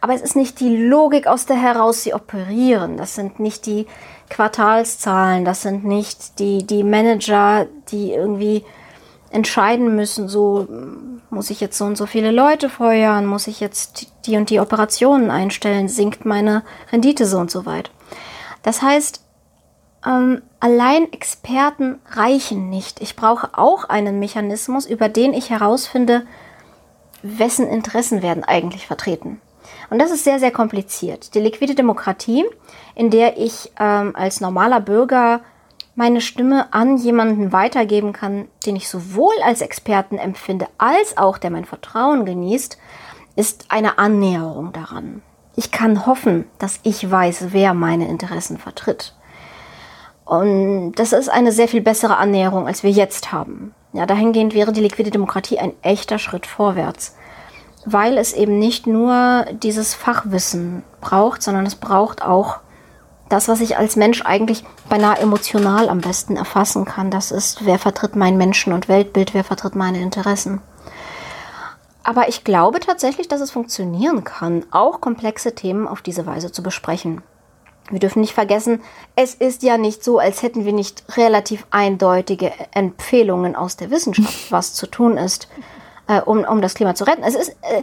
Aber 0.00 0.14
es 0.14 0.22
ist 0.22 0.36
nicht 0.36 0.60
die 0.60 0.76
Logik, 0.76 1.26
aus 1.26 1.46
der 1.46 1.56
heraus 1.56 2.04
sie 2.04 2.14
operieren. 2.14 2.96
Das 2.96 3.16
sind 3.16 3.40
nicht 3.40 3.66
die 3.66 3.86
Quartalszahlen, 4.30 5.44
das 5.44 5.62
sind 5.62 5.84
nicht 5.84 6.38
die, 6.38 6.64
die 6.64 6.84
Manager, 6.84 7.66
die 7.90 8.12
irgendwie 8.12 8.64
entscheiden 9.30 9.94
müssen, 9.94 10.28
so 10.28 10.66
muss 11.30 11.50
ich 11.50 11.60
jetzt 11.60 11.76
so 11.76 11.84
und 11.84 11.96
so 11.96 12.06
viele 12.06 12.30
Leute 12.30 12.68
feuern, 12.68 13.26
muss 13.26 13.46
ich 13.46 13.60
jetzt 13.60 14.08
die 14.26 14.36
und 14.36 14.50
die 14.50 14.60
Operationen 14.60 15.30
einstellen, 15.30 15.88
sinkt 15.88 16.24
meine 16.24 16.62
Rendite 16.90 17.26
so 17.26 17.38
und 17.38 17.50
so 17.50 17.66
weit. 17.66 17.90
Das 18.62 18.82
heißt, 18.82 19.22
ähm, 20.06 20.42
allein 20.60 21.12
Experten 21.12 21.98
reichen 22.10 22.70
nicht. 22.70 23.00
Ich 23.00 23.16
brauche 23.16 23.50
auch 23.58 23.84
einen 23.84 24.18
Mechanismus, 24.18 24.86
über 24.86 25.08
den 25.08 25.34
ich 25.34 25.50
herausfinde, 25.50 26.26
wessen 27.22 27.66
Interessen 27.66 28.22
werden 28.22 28.44
eigentlich 28.44 28.86
vertreten. 28.86 29.40
Und 29.90 29.98
das 29.98 30.10
ist 30.10 30.24
sehr, 30.24 30.38
sehr 30.38 30.50
kompliziert. 30.50 31.34
Die 31.34 31.40
liquide 31.40 31.74
Demokratie, 31.74 32.44
in 32.94 33.10
der 33.10 33.38
ich 33.38 33.72
ähm, 33.78 34.14
als 34.14 34.40
normaler 34.40 34.80
Bürger 34.80 35.40
meine 35.98 36.20
Stimme 36.20 36.72
an 36.72 36.96
jemanden 36.96 37.52
weitergeben 37.52 38.12
kann, 38.12 38.46
den 38.64 38.76
ich 38.76 38.88
sowohl 38.88 39.34
als 39.44 39.62
Experten 39.62 40.16
empfinde, 40.16 40.68
als 40.78 41.18
auch 41.18 41.38
der 41.38 41.50
mein 41.50 41.64
Vertrauen 41.64 42.24
genießt, 42.24 42.78
ist 43.34 43.64
eine 43.68 43.98
Annäherung 43.98 44.72
daran. 44.72 45.22
Ich 45.56 45.72
kann 45.72 46.06
hoffen, 46.06 46.44
dass 46.60 46.78
ich 46.84 47.10
weiß, 47.10 47.46
wer 47.50 47.74
meine 47.74 48.06
Interessen 48.06 48.58
vertritt. 48.58 49.16
Und 50.24 50.92
das 50.92 51.12
ist 51.12 51.30
eine 51.30 51.50
sehr 51.50 51.66
viel 51.66 51.80
bessere 51.80 52.16
Annäherung, 52.18 52.68
als 52.68 52.84
wir 52.84 52.92
jetzt 52.92 53.32
haben. 53.32 53.74
Ja, 53.92 54.06
dahingehend 54.06 54.54
wäre 54.54 54.72
die 54.72 54.82
liquide 54.82 55.10
Demokratie 55.10 55.58
ein 55.58 55.72
echter 55.82 56.20
Schritt 56.20 56.46
vorwärts, 56.46 57.16
weil 57.84 58.18
es 58.18 58.34
eben 58.34 58.60
nicht 58.60 58.86
nur 58.86 59.46
dieses 59.50 59.94
Fachwissen 59.94 60.84
braucht, 61.00 61.42
sondern 61.42 61.66
es 61.66 61.74
braucht 61.74 62.22
auch 62.22 62.60
das, 63.28 63.48
was 63.48 63.60
ich 63.60 63.76
als 63.76 63.96
Mensch 63.96 64.22
eigentlich 64.22 64.64
beinahe 64.88 65.18
emotional 65.18 65.88
am 65.88 66.00
besten 66.00 66.36
erfassen 66.36 66.84
kann. 66.84 67.10
Das 67.10 67.30
ist, 67.30 67.64
wer 67.64 67.78
vertritt 67.78 68.16
mein 68.16 68.36
Menschen- 68.36 68.72
und 68.72 68.88
Weltbild, 68.88 69.34
wer 69.34 69.44
vertritt 69.44 69.74
meine 69.74 70.00
Interessen. 70.00 70.60
Aber 72.02 72.28
ich 72.28 72.42
glaube 72.42 72.80
tatsächlich, 72.80 73.28
dass 73.28 73.42
es 73.42 73.50
funktionieren 73.50 74.24
kann, 74.24 74.64
auch 74.70 75.00
komplexe 75.00 75.54
Themen 75.54 75.86
auf 75.86 76.00
diese 76.00 76.24
Weise 76.24 76.50
zu 76.50 76.62
besprechen. 76.62 77.22
Wir 77.90 78.00
dürfen 78.00 78.20
nicht 78.20 78.34
vergessen, 78.34 78.82
es 79.16 79.34
ist 79.34 79.62
ja 79.62 79.78
nicht 79.78 80.04
so, 80.04 80.18
als 80.18 80.42
hätten 80.42 80.64
wir 80.64 80.72
nicht 80.72 81.04
relativ 81.16 81.66
eindeutige 81.70 82.52
Empfehlungen 82.72 83.56
aus 83.56 83.76
der 83.76 83.90
Wissenschaft, 83.90 84.50
was 84.50 84.74
zu 84.74 84.86
tun 84.86 85.16
ist, 85.16 85.48
äh, 86.06 86.20
um, 86.20 86.44
um 86.44 86.60
das 86.60 86.74
Klima 86.74 86.94
zu 86.94 87.04
retten. 87.04 87.22
Es 87.22 87.34
ist, 87.34 87.50
äh, 87.62 87.82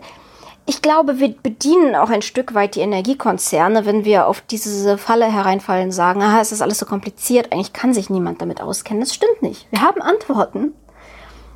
ich 0.67 0.82
glaube, 0.82 1.19
wir 1.19 1.30
bedienen 1.30 1.95
auch 1.95 2.10
ein 2.10 2.23
Stück 2.23 2.56
weit 2.56 2.75
die 2.75 2.80
Energiekonzerne, 2.82 3.86
wenn 3.86 4.04
wir 4.04 4.28
auf 4.28 4.41
diese 4.41 4.97
Falle 4.97 5.32
hereinfallen, 5.32 5.91
sagen, 5.91 6.23
aha, 6.23 6.41
es 6.41 6.51
ist 6.51 6.62
alles 6.62 6.80
so 6.80 6.86
kompliziert, 6.88 7.51
eigentlich 7.51 7.73
kann 7.73 7.93
sich 7.93 8.10
niemand 8.10 8.41
damit 8.41 8.62
auskennen. 8.62 9.01
Das 9.01 9.13
stimmt 9.13 9.41
nicht. 9.43 9.67
Wir 9.71 9.82
haben 9.82 10.01
Antworten. 10.01 10.73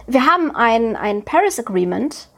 Wir 0.05 0.27
haben 0.27 0.55
ein, 0.55 0.95
ein 0.95 1.23
Paris 1.25 1.59
Agreement. 1.59 2.29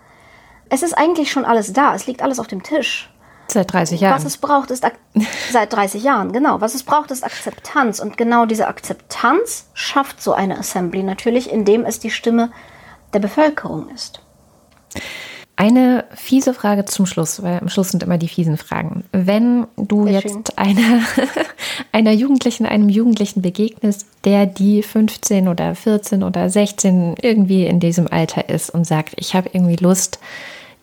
Es 0.69 0.81
ist 0.83 0.93
eigentlich 0.93 1.29
schon 1.31 1.43
alles 1.43 1.73
da. 1.73 1.93
Es 1.93 2.07
liegt 2.07 2.21
alles 2.21 2.39
auf 2.39 2.47
dem 2.47 2.63
Tisch. 2.63 3.09
Seit 3.47 3.73
30 3.73 3.99
Jahren. 3.99 4.15
Was 4.15 4.23
es 4.23 4.37
braucht, 4.37 4.71
ist 4.71 4.85
seit 5.51 5.73
30 5.73 6.03
Jahren, 6.03 6.31
genau. 6.31 6.61
Was 6.61 6.73
es 6.73 6.83
braucht, 6.83 7.11
ist 7.11 7.25
Akzeptanz. 7.25 7.99
Und 7.99 8.17
genau 8.17 8.45
diese 8.45 8.67
Akzeptanz 8.67 9.69
schafft 9.73 10.21
so 10.21 10.31
eine 10.31 10.57
Assembly 10.57 11.03
natürlich, 11.03 11.51
indem 11.51 11.83
es 11.83 11.99
die 11.99 12.11
Stimme 12.11 12.51
der 13.13 13.19
Bevölkerung 13.19 13.89
ist. 13.89 14.21
Eine 15.61 16.05
fiese 16.15 16.55
Frage 16.55 16.85
zum 16.85 17.05
Schluss, 17.05 17.43
weil 17.43 17.59
am 17.59 17.69
Schluss 17.69 17.89
sind 17.89 18.01
immer 18.01 18.17
die 18.17 18.27
fiesen 18.27 18.57
Fragen. 18.57 19.03
Wenn 19.11 19.67
du 19.77 20.05
Sehr 20.05 20.13
jetzt 20.13 20.57
einer, 20.57 21.03
einer 21.91 22.13
Jugendlichen, 22.13 22.65
einem 22.65 22.89
Jugendlichen 22.89 23.43
begegnest, 23.43 24.07
der 24.25 24.47
die 24.47 24.81
15 24.81 25.47
oder 25.47 25.75
14 25.75 26.23
oder 26.23 26.49
16 26.49 27.13
irgendwie 27.21 27.67
in 27.67 27.79
diesem 27.79 28.11
Alter 28.11 28.49
ist 28.49 28.71
und 28.71 28.87
sagt, 28.87 29.13
ich 29.17 29.35
habe 29.35 29.51
irgendwie 29.53 29.75
Lust, 29.75 30.17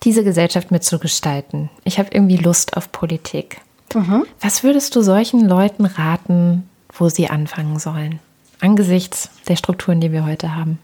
diese 0.04 0.22
Gesellschaft 0.22 0.70
mitzugestalten. 0.70 1.70
Ich 1.82 1.98
habe 1.98 2.10
irgendwie 2.12 2.36
Lust 2.36 2.76
auf 2.76 2.92
Politik. 2.92 3.60
Mhm. 3.96 4.26
Was 4.40 4.62
würdest 4.62 4.94
du 4.94 5.02
solchen 5.02 5.40
Leuten 5.40 5.86
raten, 5.86 6.70
wo 6.96 7.08
sie 7.08 7.28
anfangen 7.28 7.80
sollen, 7.80 8.20
angesichts 8.60 9.28
der 9.48 9.56
Strukturen, 9.56 10.00
die 10.00 10.12
wir 10.12 10.24
heute 10.24 10.54
haben? 10.54 10.78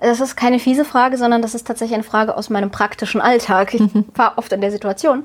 Das 0.00 0.20
ist 0.20 0.36
keine 0.36 0.58
fiese 0.58 0.84
Frage, 0.84 1.16
sondern 1.16 1.42
das 1.42 1.54
ist 1.54 1.66
tatsächlich 1.66 1.94
eine 1.94 2.04
Frage 2.04 2.36
aus 2.36 2.50
meinem 2.50 2.70
praktischen 2.70 3.20
Alltag. 3.20 3.74
Ich 3.74 3.82
war 4.14 4.38
oft 4.38 4.52
in 4.52 4.60
der 4.60 4.70
Situation. 4.70 5.24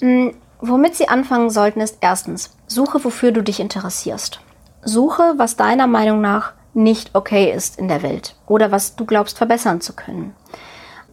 Hm, 0.00 0.34
womit 0.60 0.94
Sie 0.94 1.08
anfangen 1.08 1.50
sollten, 1.50 1.80
ist 1.80 1.98
erstens, 2.00 2.56
suche, 2.66 3.04
wofür 3.04 3.32
du 3.32 3.42
dich 3.42 3.60
interessierst. 3.60 4.40
Suche, 4.82 5.34
was 5.36 5.56
deiner 5.56 5.86
Meinung 5.86 6.20
nach 6.20 6.52
nicht 6.74 7.14
okay 7.14 7.52
ist 7.52 7.78
in 7.78 7.88
der 7.88 8.02
Welt 8.02 8.36
oder 8.46 8.70
was 8.70 8.96
du 8.96 9.06
glaubst 9.06 9.38
verbessern 9.38 9.80
zu 9.80 9.94
können. 9.94 10.34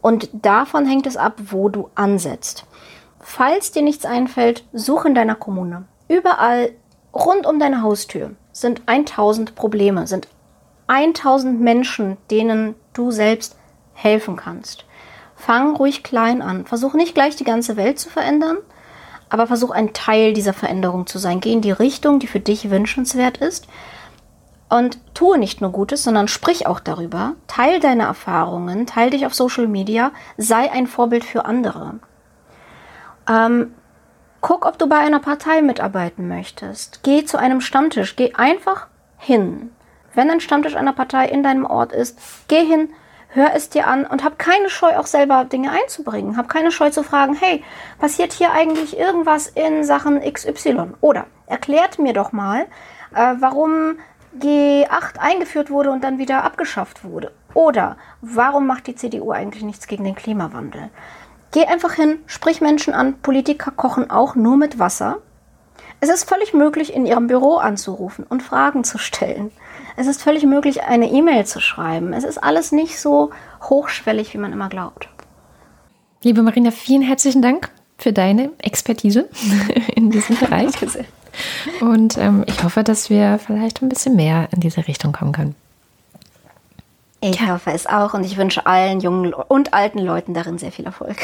Und 0.02 0.30
davon 0.34 0.86
hängt 0.86 1.08
es 1.08 1.16
ab, 1.16 1.36
wo 1.50 1.70
du 1.70 1.90
ansetzt. 1.96 2.66
Falls 3.22 3.72
dir 3.72 3.82
nichts 3.82 4.06
einfällt, 4.06 4.66
such 4.74 5.06
in 5.06 5.16
deiner 5.16 5.36
Kommune. 5.36 5.86
Überall 6.10 6.72
rund 7.14 7.46
um 7.46 7.58
deine 7.58 7.82
Haustür 7.82 8.32
sind 8.52 8.82
1000 8.86 9.56
Probleme, 9.56 10.06
sind 10.06 10.28
1000 10.88 11.60
Menschen, 11.60 12.18
denen 12.30 12.76
du 12.94 13.12
selbst 13.12 13.56
helfen 13.94 14.36
kannst. 14.36 14.86
Fang 15.36 15.76
ruhig 15.76 16.04
klein 16.04 16.42
an. 16.42 16.66
Versuch 16.66 16.94
nicht 16.94 17.14
gleich 17.14 17.36
die 17.36 17.44
ganze 17.44 17.76
Welt 17.76 18.00
zu 18.00 18.10
verändern, 18.10 18.58
aber 19.30 19.48
versuch 19.48 19.72
ein 19.72 19.94
Teil 19.94 20.34
dieser 20.34 20.54
Veränderung 20.54 21.08
zu 21.08 21.18
sein. 21.18 21.40
Geh 21.40 21.52
in 21.52 21.62
die 21.62 21.72
Richtung, 21.72 22.20
die 22.20 22.28
für 22.28 22.40
dich 22.40 22.70
wünschenswert 22.70 23.38
ist. 23.38 23.68
Und 24.70 24.98
tue 25.14 25.38
nicht 25.38 25.62
nur 25.62 25.72
Gutes, 25.72 26.04
sondern 26.04 26.28
sprich 26.28 26.66
auch 26.66 26.80
darüber. 26.80 27.34
Teil 27.48 27.80
deine 27.80 28.04
Erfahrungen, 28.04 28.88
teil 28.88 29.12
dich 29.12 29.26
auf 29.26 29.36
Social 29.36 29.68
Media, 29.68 30.12
sei 30.38 30.72
ein 30.72 30.88
Vorbild 30.88 31.24
für 31.24 31.46
andere. 31.46 32.00
Ähm, 33.30 33.74
guck, 34.42 34.66
ob 34.66 34.80
du 34.80 34.88
bei 34.88 34.98
einer 34.98 35.20
Partei 35.20 35.62
mitarbeiten 35.62 36.28
möchtest. 36.28 37.02
Geh 37.04 37.24
zu 37.24 37.38
einem 37.38 37.62
Stammtisch. 37.62 38.16
Geh 38.16 38.34
einfach 38.34 38.88
hin. 39.18 39.72
Wenn 40.14 40.30
ein 40.30 40.40
Stammtisch 40.40 40.76
einer 40.76 40.94
Partei 40.94 41.28
in 41.28 41.44
deinem 41.44 41.66
Ort 41.66 41.92
ist, 41.92 42.20
geh 42.48 42.64
hin, 42.64 42.90
hör 43.30 43.52
es 43.56 43.70
dir 43.70 43.88
an 43.88 44.06
und 44.06 44.24
hab 44.24 44.38
keine 44.38 44.70
Scheu, 44.70 44.96
auch 44.98 45.08
selber 45.08 45.46
Dinge 45.46 45.72
einzubringen. 45.72 46.38
Hab 46.38 46.50
keine 46.50 46.72
Scheu 46.72 46.90
zu 46.90 47.04
fragen, 47.04 47.36
hey, 47.36 47.64
passiert 48.00 48.34
hier 48.34 48.52
eigentlich 48.52 48.98
irgendwas 48.98 49.48
in 49.48 49.84
Sachen 49.84 50.22
XY? 50.22 50.94
Oder 51.02 51.26
erklärt 51.48 52.00
mir 52.00 52.14
doch 52.14 52.32
mal, 52.32 52.68
äh, 53.16 53.36
warum 53.40 53.98
G8 54.40 55.18
eingeführt 55.20 55.70
wurde 55.70 55.92
und 55.92 56.04
dann 56.04 56.18
wieder 56.18 56.44
abgeschafft 56.44 57.04
wurde. 57.04 57.32
Oder 57.54 57.98
warum 58.22 58.66
macht 58.66 58.88
die 58.88 58.96
CDU 58.96 59.32
eigentlich 59.32 59.64
nichts 59.64 59.88
gegen 59.88 60.04
den 60.04 60.16
Klimawandel? 60.16 60.90
Geh 61.52 61.66
einfach 61.66 61.94
hin, 61.94 62.20
sprich 62.26 62.62
Menschen 62.62 62.94
an. 62.94 63.20
Politiker 63.22 63.72
kochen 63.72 64.10
auch 64.10 64.34
nur 64.34 64.58
mit 64.58 64.80
Wasser. 64.80 65.20
Es 66.00 66.10
ist 66.10 66.28
völlig 66.28 66.54
möglich, 66.54 66.94
in 66.94 67.06
ihrem 67.06 67.28
Büro 67.28 67.58
anzurufen 67.58 68.26
und 68.28 68.42
Fragen 68.42 68.84
zu 68.84 68.98
stellen. 68.98 69.52
Es 69.96 70.08
ist 70.08 70.24
völlig 70.24 70.46
möglich, 70.46 70.84
eine 70.84 71.10
E-Mail 71.10 71.46
zu 71.46 71.60
schreiben. 71.60 72.14
Es 72.14 72.24
ist 72.24 72.40
alles 72.40 72.72
nicht 72.72 73.00
so 73.00 73.32
hochschwellig, 73.62 74.34
wie 74.34 74.40
man 74.40 74.52
immer 74.52 74.70
glaubt. 74.70 75.08
Liebe 76.24 76.42
Marina, 76.42 76.72
vielen 76.72 77.04
herzlichen 77.04 77.42
Dank 77.42 77.70
für 77.98 78.14
deine 78.14 78.52
Expertise 78.58 79.30
in 79.96 80.10
diesem 80.10 80.38
Bereich. 80.40 80.72
Und 81.82 82.18
ähm, 82.18 82.44
ich 82.48 82.64
hoffe, 82.64 82.84
dass 82.84 83.10
wir 83.10 83.40
vielleicht 83.40 83.82
ein 83.82 83.90
bisschen 83.90 84.16
mehr 84.16 84.48
in 84.52 84.62
diese 84.62 84.88
Richtung 84.88 85.12
kommen 85.12 85.32
können. 85.32 85.56
Ich 87.22 87.40
ja. 87.40 87.54
hoffe 87.54 87.72
es 87.72 87.88
auch 87.88 88.14
und 88.14 88.26
ich 88.26 88.38
wünsche 88.38 88.66
allen 88.66 89.00
jungen 89.00 89.34
und 89.34 89.74
alten 89.74 90.00
Leuten 90.00 90.34
darin 90.34 90.58
sehr 90.58 90.72
viel 90.72 90.86
Erfolg. 90.86 91.18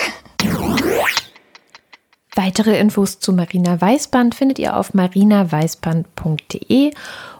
Weitere 2.36 2.80
Infos 2.80 3.20
zu 3.20 3.34
Marina 3.34 3.82
Weißband 3.82 4.34
findet 4.34 4.60
ihr 4.60 4.78
auf 4.78 4.94
marinaweißband.de 4.94 6.94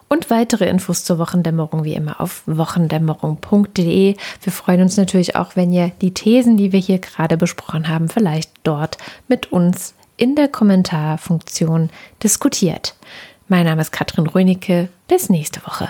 und 0.10 0.30
weitere 0.30 0.68
Infos 0.68 1.04
zur 1.06 1.20
Wochendämmerung 1.20 1.84
wie 1.84 1.94
immer 1.94 2.20
auf 2.20 2.44
wochendämmerung.de. 2.46 4.16
Wir 4.42 4.52
freuen 4.52 4.82
uns 4.82 4.98
natürlich 4.98 5.36
auch, 5.36 5.56
wenn 5.56 5.72
ihr 5.72 5.92
die 6.02 6.14
Thesen, 6.14 6.58
die 6.58 6.72
wir 6.72 6.80
hier 6.80 7.00
gerade 7.00 7.38
besprochen 7.38 7.88
haben, 7.88 8.10
vielleicht 8.10 8.52
dort 8.64 8.98
mit 9.28 9.52
uns 9.52 9.94
in 10.18 10.36
der 10.36 10.50
Kommentarfunktion 10.50 11.90
diskutiert. 12.22 12.96
Mein 13.48 13.66
Name 13.66 13.82
ist 13.82 13.92
Katrin 13.92 14.28
Rönicke. 14.28 14.90
Bis 15.08 15.30
nächste 15.30 15.66
Woche. 15.66 15.90